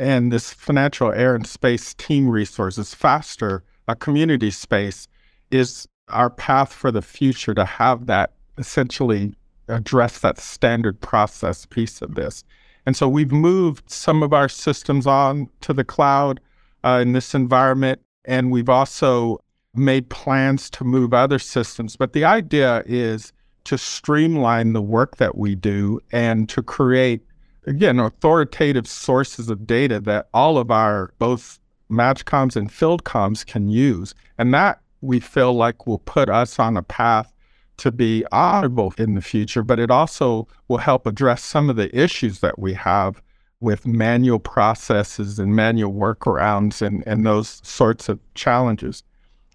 And 0.00 0.32
this 0.32 0.54
financial 0.54 1.12
air 1.12 1.34
and 1.34 1.46
space 1.46 1.92
team 1.92 2.28
resources, 2.28 2.94
faster, 2.94 3.62
a 3.86 3.94
community 3.94 4.50
space, 4.50 5.06
is 5.50 5.86
our 6.08 6.30
path 6.30 6.72
for 6.72 6.90
the 6.90 7.02
future 7.02 7.52
to 7.52 7.66
have 7.66 8.06
that 8.06 8.32
essentially 8.56 9.34
address 9.68 10.18
that 10.20 10.38
standard 10.38 11.00
process 11.00 11.66
piece 11.66 12.00
of 12.00 12.14
this. 12.14 12.44
And 12.86 12.96
so 12.96 13.08
we've 13.08 13.30
moved 13.30 13.90
some 13.90 14.22
of 14.22 14.32
our 14.32 14.48
systems 14.48 15.06
on 15.06 15.50
to 15.60 15.74
the 15.74 15.84
cloud 15.84 16.40
uh, 16.82 17.00
in 17.02 17.12
this 17.12 17.34
environment. 17.34 18.00
And 18.24 18.50
we've 18.50 18.70
also 18.70 19.38
made 19.74 20.08
plans 20.08 20.70
to 20.70 20.84
move 20.84 21.12
other 21.12 21.38
systems. 21.38 21.96
But 21.96 22.14
the 22.14 22.24
idea 22.24 22.82
is 22.86 23.32
to 23.64 23.76
streamline 23.76 24.72
the 24.72 24.82
work 24.82 25.18
that 25.18 25.36
we 25.36 25.54
do 25.54 26.00
and 26.10 26.48
to 26.48 26.62
create, 26.62 27.22
again, 27.66 27.98
authoritative 27.98 28.86
sources 28.86 29.50
of 29.50 29.66
data 29.66 30.00
that 30.00 30.28
all 30.32 30.58
of 30.58 30.70
our 30.70 31.12
both 31.18 31.58
MAJCOMs 31.90 32.56
and 32.56 32.70
FieldComs 32.70 33.44
can 33.44 33.68
use. 33.68 34.14
And 34.38 34.54
that 34.54 34.80
we 35.00 35.20
feel 35.20 35.54
like 35.54 35.86
will 35.86 35.98
put 35.98 36.28
us 36.28 36.58
on 36.58 36.76
a 36.76 36.82
path 36.82 37.32
to 37.78 37.90
be 37.90 38.24
audible 38.30 38.92
in 38.98 39.14
the 39.14 39.22
future, 39.22 39.62
but 39.62 39.78
it 39.78 39.90
also 39.90 40.46
will 40.68 40.78
help 40.78 41.06
address 41.06 41.42
some 41.42 41.70
of 41.70 41.76
the 41.76 41.94
issues 41.98 42.40
that 42.40 42.58
we 42.58 42.74
have 42.74 43.22
with 43.60 43.86
manual 43.86 44.38
processes 44.38 45.38
and 45.38 45.54
manual 45.54 45.92
workarounds 45.92 46.82
and, 46.82 47.02
and 47.06 47.24
those 47.24 47.60
sorts 47.64 48.08
of 48.08 48.18
challenges. 48.34 49.02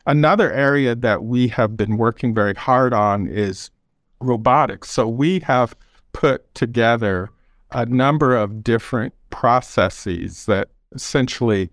Another 0.07 0.51
area 0.51 0.95
that 0.95 1.23
we 1.23 1.47
have 1.47 1.75
been 1.75 1.97
working 1.97 2.33
very 2.33 2.53
hard 2.53 2.93
on 2.93 3.27
is 3.27 3.71
robotics. 4.19 4.91
So 4.91 5.07
we 5.07 5.39
have 5.39 5.75
put 6.13 6.53
together 6.53 7.29
a 7.75 7.85
number 7.85 8.37
of 8.37 8.63
different 8.63 9.13
processes 9.31 10.45
that 10.45 10.69
essentially 10.93 11.69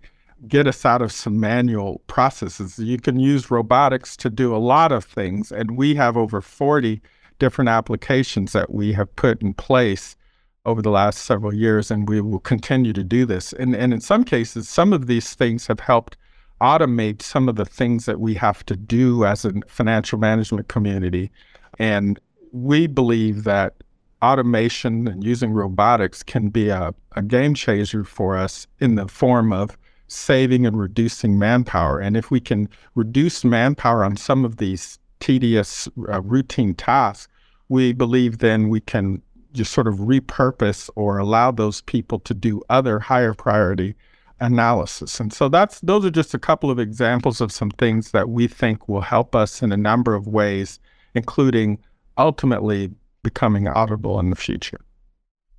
get 0.49 0.67
us 0.67 0.85
out 0.85 1.01
of 1.01 1.13
some 1.13 1.39
manual 1.39 2.01
processes. 2.07 2.77
You 2.77 2.97
can 2.97 3.17
use 3.21 3.49
robotics 3.49 4.17
to 4.17 4.29
do 4.29 4.53
a 4.53 4.57
lot 4.57 4.91
of 4.91 5.05
things, 5.05 5.49
and 5.49 5.77
we 5.77 5.95
have 5.95 6.17
over 6.17 6.41
40 6.41 7.01
different 7.39 7.69
applications 7.69 8.51
that 8.51 8.73
we 8.73 8.91
have 8.91 9.15
put 9.15 9.41
in 9.41 9.53
place 9.53 10.17
over 10.65 10.81
the 10.81 10.89
last 10.89 11.19
several 11.19 11.53
years, 11.53 11.89
and 11.89 12.09
we 12.09 12.19
will 12.19 12.39
continue 12.39 12.91
to 12.91 13.03
do 13.03 13.25
this. 13.25 13.53
And, 13.53 13.73
and 13.73 13.93
in 13.93 14.01
some 14.01 14.25
cases, 14.25 14.67
some 14.67 14.91
of 14.91 15.07
these 15.07 15.33
things 15.33 15.67
have 15.67 15.79
helped 15.79 16.17
automate 16.59 17.21
some 17.21 17.47
of 17.47 17.55
the 17.55 17.65
things 17.65 18.05
that 18.07 18.19
we 18.19 18.33
have 18.33 18.65
to 18.65 18.75
do 18.75 19.23
as 19.23 19.45
a 19.45 19.53
financial 19.69 20.19
management 20.19 20.67
community. 20.67 21.31
And 21.79 22.19
we 22.51 22.87
believe 22.87 23.45
that 23.45 23.75
automation 24.23 25.07
and 25.07 25.23
using 25.23 25.51
robotics 25.51 26.23
can 26.23 26.49
be 26.49 26.69
a, 26.69 26.93
a 27.11 27.21
game 27.21 27.53
changer 27.53 28.03
for 28.03 28.37
us 28.37 28.65
in 28.79 28.95
the 28.95 29.07
form 29.07 29.51
of 29.51 29.77
saving 30.07 30.65
and 30.65 30.79
reducing 30.79 31.37
manpower. 31.37 31.99
And 31.99 32.15
if 32.15 32.31
we 32.31 32.39
can 32.39 32.69
reduce 32.95 33.43
manpower 33.43 34.03
on 34.03 34.15
some 34.15 34.45
of 34.45 34.57
these 34.57 34.97
tedious 35.19 35.89
uh, 36.09 36.21
routine 36.21 36.73
tasks, 36.73 37.27
we 37.69 37.93
believe 37.93 38.37
then 38.37 38.69
we 38.69 38.79
can 38.79 39.21
just 39.51 39.73
sort 39.73 39.87
of 39.87 39.95
repurpose 39.95 40.89
or 40.95 41.17
allow 41.17 41.51
those 41.51 41.81
people 41.81 42.19
to 42.19 42.33
do 42.33 42.61
other 42.69 42.99
higher 42.99 43.33
priority 43.33 43.95
analysis. 44.39 45.19
And 45.19 45.31
so 45.31 45.47
that's 45.49 45.79
those 45.81 46.05
are 46.05 46.11
just 46.11 46.33
a 46.33 46.39
couple 46.39 46.71
of 46.71 46.79
examples 46.79 47.39
of 47.41 47.51
some 47.51 47.71
things 47.71 48.11
that 48.11 48.29
we 48.29 48.47
think 48.47 48.87
will 48.87 49.01
help 49.01 49.35
us 49.35 49.61
in 49.61 49.71
a 49.71 49.77
number 49.77 50.15
of 50.15 50.27
ways, 50.27 50.79
including 51.13 51.77
ultimately 52.17 52.91
becoming 53.23 53.67
audible 53.67 54.19
in 54.19 54.29
the 54.29 54.35
future. 54.35 54.79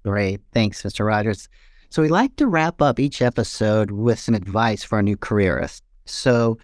Great. 0.04 0.40
Thanks, 0.52 0.82
Mr. 0.82 1.06
Rodgers. 1.06 1.48
So 1.88 2.02
we 2.02 2.08
like 2.08 2.36
to 2.36 2.46
wrap 2.46 2.82
up 2.82 3.00
each 3.00 3.22
episode 3.22 3.90
with 3.90 4.18
some 4.18 4.34
advice 4.34 4.84
for 4.84 4.96
our 4.96 5.02
new 5.02 5.16
careerists. 5.16 5.82
So 6.04 6.58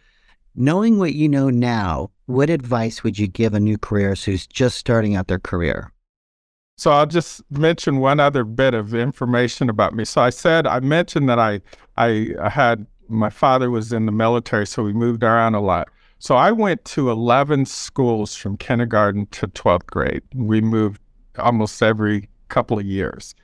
knowing 0.54 0.98
what 0.98 1.14
you 1.14 1.28
know 1.28 1.50
now, 1.50 2.10
what 2.26 2.50
advice 2.50 3.02
would 3.02 3.18
you 3.18 3.26
give 3.26 3.54
a 3.54 3.60
new 3.60 3.78
careerist 3.78 4.24
who's 4.24 4.46
just 4.46 4.76
starting 4.76 5.16
out 5.16 5.28
their 5.28 5.38
career? 5.38 5.92
So 6.76 6.90
I'll 6.90 7.06
just 7.06 7.42
mention 7.50 7.98
one 7.98 8.20
other 8.20 8.42
bit 8.42 8.72
of 8.72 8.94
information 8.94 9.68
about 9.68 9.94
me. 9.94 10.04
So 10.04 10.22
I 10.22 10.30
said 10.30 10.66
I 10.66 10.80
mentioned 10.80 11.28
that 11.28 11.38
I 11.38 11.60
I, 11.96 12.48
had 12.48 12.86
my 13.08 13.28
father 13.28 13.70
was 13.70 13.92
in 13.92 14.06
the 14.06 14.12
military, 14.12 14.66
so 14.66 14.82
we 14.82 14.94
moved 14.94 15.22
around 15.22 15.54
a 15.54 15.60
lot. 15.60 15.88
So 16.20 16.37
I 16.37 16.52
went 16.52 16.85
to 16.85 17.11
11 17.11 17.64
schools 17.64 18.37
from 18.37 18.59
kindergarten 18.59 19.24
to 19.28 19.48
12th 19.48 19.87
grade. 19.87 20.22
We 20.35 20.61
moved 20.61 21.00
almost 21.38 21.83
every 21.83 22.28
couple 22.48 22.78
of 22.78 22.85
years. 22.85 23.35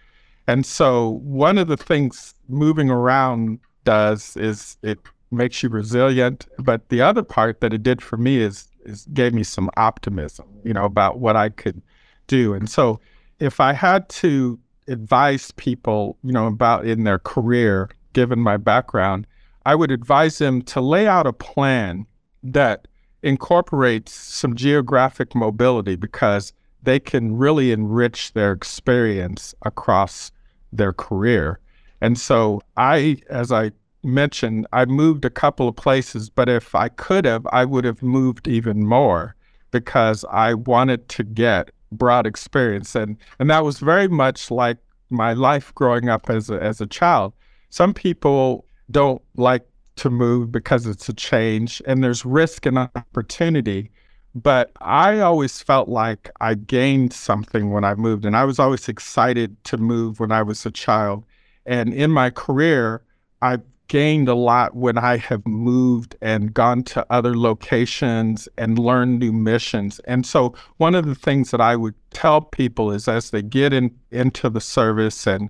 And 0.47 0.65
so 0.67 1.21
one 1.23 1.57
of 1.57 1.69
the 1.69 1.79
things 1.79 2.35
moving 2.49 2.91
around 2.91 3.61
does 3.85 4.37
is 4.37 4.77
it 4.83 4.99
makes 5.31 5.63
you 5.63 5.71
resilient. 5.71 6.47
But 6.59 6.91
the 6.91 7.01
other 7.01 7.23
part 7.23 7.63
that 7.63 7.73
it 7.73 7.83
did 7.83 8.03
for 8.03 8.19
me 8.19 8.39
is 8.39 8.69
is 8.85 9.07
gave 9.15 9.33
me 9.33 9.43
some 9.43 9.71
optimism, 9.79 10.47
you 10.63 10.75
know, 10.75 10.85
about 10.85 11.19
what 11.19 11.35
I 11.35 11.49
could 11.49 11.81
do. 12.27 12.53
And 12.53 12.69
so 12.69 13.01
if 13.41 13.59
I 13.59 13.73
had 13.73 14.09
to 14.11 14.61
advise 14.87 15.51
people, 15.53 16.19
you 16.23 16.31
know, 16.31 16.47
about 16.47 16.87
in 16.87 17.05
their 17.05 17.19
career, 17.19 17.89
given 18.13 18.39
my 18.39 18.59
background, 18.59 19.27
I 19.65 19.75
would 19.75 19.91
advise 19.91 20.39
them 20.39 20.61
to 20.63 20.81
lay 20.83 21.09
out 21.09 21.27
a 21.27 21.33
plan 21.33 22.07
that 22.43 22.89
incorporates 23.23 24.13
some 24.13 24.55
geographic 24.55 25.35
mobility 25.35 25.97
because 25.97 26.53
they 26.83 27.01
can 27.01 27.37
really 27.37 27.73
enrich 27.73 28.33
their 28.33 28.53
experience 28.53 29.55
across 29.63 30.31
their 30.73 30.93
career. 30.93 31.59
And 32.01 32.19
so 32.19 32.61
I, 32.77 33.17
as 33.29 33.51
I 33.51 33.73
mentioned, 34.03 34.67
I 34.73 34.85
moved 34.85 35.25
a 35.25 35.31
couple 35.31 35.69
of 35.69 35.77
places, 35.77 36.31
but 36.31 36.49
if 36.49 36.75
I 36.75 36.89
could 36.89 37.25
have, 37.25 37.47
I 37.53 37.65
would 37.65 37.85
have 37.85 38.03
moved 38.03 38.47
even 38.47 38.87
more 38.87 39.35
because 39.73 40.25
I 40.31 40.55
wanted 40.55 41.09
to 41.11 41.25
get 41.25 41.71
broad 41.91 42.27
experience. 42.27 42.95
And, 42.95 43.17
and 43.39 43.51
that 43.51 43.65
was 43.65 43.79
very 43.81 44.09
much 44.09 44.51
like 44.51 44.79
my 45.11 45.33
life 45.33 45.75
growing 45.75 46.09
up 46.09 46.31
as 46.31 46.51
a, 46.51 46.63
as 46.63 46.81
a 46.81 46.87
child. 46.87 47.33
Some 47.71 47.93
people 47.93 48.65
don't 48.91 49.23
like 49.37 49.67
to 49.97 50.11
move 50.11 50.53
because 50.53 50.87
it's 50.87 51.09
a 51.09 51.15
change 51.15 51.83
and 51.87 52.03
there's 52.03 52.25
risk 52.25 52.67
and 52.67 52.79
opportunity. 52.79 53.91
But 54.35 54.71
I 54.81 55.21
always 55.21 55.63
felt 55.63 55.89
like 55.89 56.31
I 56.41 56.55
gained 56.55 57.15
something 57.15 57.71
when 57.71 57.85
I 57.85 57.95
moved, 57.95 58.27
and 58.27 58.37
I 58.37 58.45
was 58.45 58.59
always 58.59 58.87
excited 58.87 59.57
to 59.65 59.79
move 59.79 60.21
when 60.21 60.31
I 60.31 60.43
was 60.43 60.67
a 60.67 60.71
child. 60.71 61.25
And 61.65 61.95
in 61.95 62.11
my 62.11 62.29
career, 62.29 63.03
I've 63.41 63.63
gained 63.89 64.29
a 64.29 64.35
lot 64.35 64.75
when 64.75 64.99
I 64.99 65.17
have 65.17 65.47
moved 65.47 66.17
and 66.21 66.53
gone 66.53 66.83
to 66.85 67.07
other 67.09 67.37
locations 67.37 68.49
and 68.59 68.79
learned 68.79 69.21
new 69.21 69.33
missions. 69.33 70.01
And 70.01 70.27
so 70.27 70.55
one 70.77 70.95
of 70.95 71.07
the 71.07 71.15
things 71.15 71.51
that 71.51 71.61
I 71.61 71.77
would 71.77 71.95
tell 72.11 72.41
people 72.41 72.91
is 72.91 73.09
as 73.09 73.31
they 73.31 73.43
get 73.43 73.73
in 73.73 73.97
into 74.11 74.51
the 74.51 74.61
service 74.61 75.27
and 75.27 75.49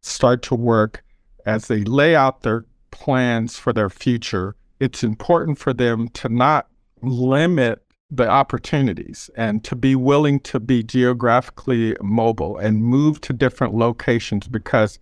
start 0.00 0.42
to 0.44 0.54
work, 0.54 1.04
as 1.46 1.68
they 1.68 1.84
lay 1.84 2.16
out 2.16 2.42
their 2.42 2.64
plans 2.94 3.58
for 3.58 3.72
their 3.72 3.90
future, 3.90 4.54
it's 4.78 5.02
important 5.02 5.58
for 5.58 5.72
them 5.72 6.08
to 6.10 6.28
not 6.28 6.68
limit 7.02 7.82
the 8.08 8.28
opportunities 8.28 9.28
and 9.36 9.64
to 9.64 9.74
be 9.74 9.96
willing 9.96 10.38
to 10.38 10.60
be 10.60 10.84
geographically 10.84 11.96
mobile 12.00 12.56
and 12.56 12.84
move 12.84 13.20
to 13.20 13.32
different 13.32 13.74
locations 13.74 14.46
because 14.46 15.00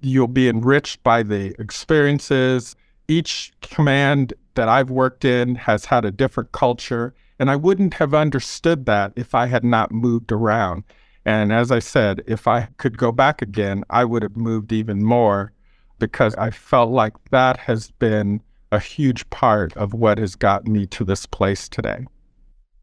you'll 0.00 0.26
be 0.26 0.48
enriched 0.48 1.02
by 1.02 1.22
the 1.22 1.54
experiences. 1.60 2.74
Each 3.06 3.52
command 3.60 4.32
that 4.54 4.70
I've 4.70 4.90
worked 4.90 5.26
in 5.26 5.56
has 5.56 5.84
had 5.84 6.06
a 6.06 6.10
different 6.10 6.52
culture, 6.52 7.14
and 7.38 7.50
I 7.50 7.56
wouldn't 7.56 7.94
have 7.94 8.14
understood 8.14 8.86
that 8.86 9.12
if 9.14 9.34
I 9.34 9.46
had 9.46 9.62
not 9.62 9.92
moved 9.92 10.32
around. 10.32 10.84
And 11.26 11.52
as 11.52 11.70
I 11.70 11.80
said, 11.80 12.22
if 12.26 12.48
I 12.48 12.68
could 12.78 12.96
go 12.96 13.12
back 13.12 13.42
again, 13.42 13.84
I 13.90 14.06
would 14.06 14.22
have 14.22 14.38
moved 14.38 14.72
even 14.72 15.04
more 15.04 15.52
because 16.00 16.34
I 16.34 16.50
felt 16.50 16.90
like 16.90 17.12
that 17.30 17.58
has 17.58 17.92
been 17.92 18.40
a 18.72 18.80
huge 18.80 19.28
part 19.30 19.76
of 19.76 19.94
what 19.94 20.18
has 20.18 20.34
gotten 20.34 20.72
me 20.72 20.86
to 20.86 21.04
this 21.04 21.26
place 21.26 21.68
today. 21.68 22.06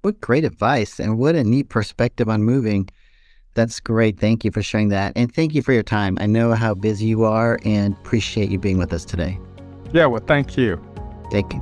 What 0.03 0.21
great 0.21 0.45
advice, 0.45 0.99
and 0.99 1.17
what 1.17 1.36
a 1.36 1.43
neat 1.43 1.67
perspective 1.67 2.30
on 2.30 2.43
moving. 2.43 2.88
That's 3.56 3.80
great. 3.80 4.19
Thank 4.19 4.45
you 4.45 4.51
for 4.51 4.62
sharing 4.62 4.89
that. 4.89 5.13
And 5.15 5.34
thank 5.34 5.56
you 5.56 5.62
for 5.62 5.73
your 5.73 5.84
time. 5.84 6.17
I 6.21 6.27
know 6.27 6.53
how 6.53 6.75
busy 6.75 7.08
you 7.08 7.23
are 7.23 7.60
and 7.65 7.95
appreciate 7.95 8.49
you 8.49 8.60
being 8.60 8.77
with 8.77 8.93
us 8.93 9.03
today. 9.03 9.39
Yeah, 9.91 10.06
well, 10.06 10.23
thank 10.25 10.56
you. 10.56 10.82
Thank 11.32 11.53
you. 11.53 11.62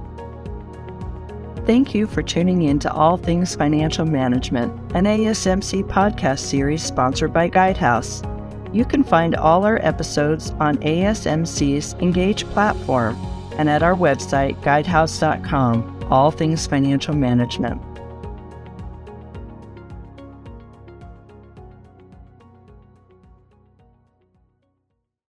Thank 1.66 1.96
you 1.96 2.06
for 2.06 2.22
tuning 2.22 2.64
in 2.64 2.78
to 2.80 2.92
All 2.92 3.18
Things 3.18 3.56
Financial 3.56 4.06
Management, 4.06 4.72
an 4.94 5.06
ASMC 5.06 5.84
podcast 5.84 6.40
series 6.40 6.84
sponsored 6.84 7.34
by 7.34 7.50
Guidehouse. 7.50 8.22
You 8.76 8.84
can 8.84 9.06
find 9.06 9.36
all 9.36 9.64
our 9.64 9.80
episodes 9.84 10.50
on 10.60 10.76
ASMC's 10.80 11.94
Engage 12.02 12.44
platform 12.48 13.16
and 13.58 13.70
at 13.70 13.82
our 13.82 13.96
website, 13.96 14.62
guidehouse.com, 14.64 16.08
All 16.12 16.30
Things 16.30 16.68
Financial 16.68 17.16
Management. 17.16 17.82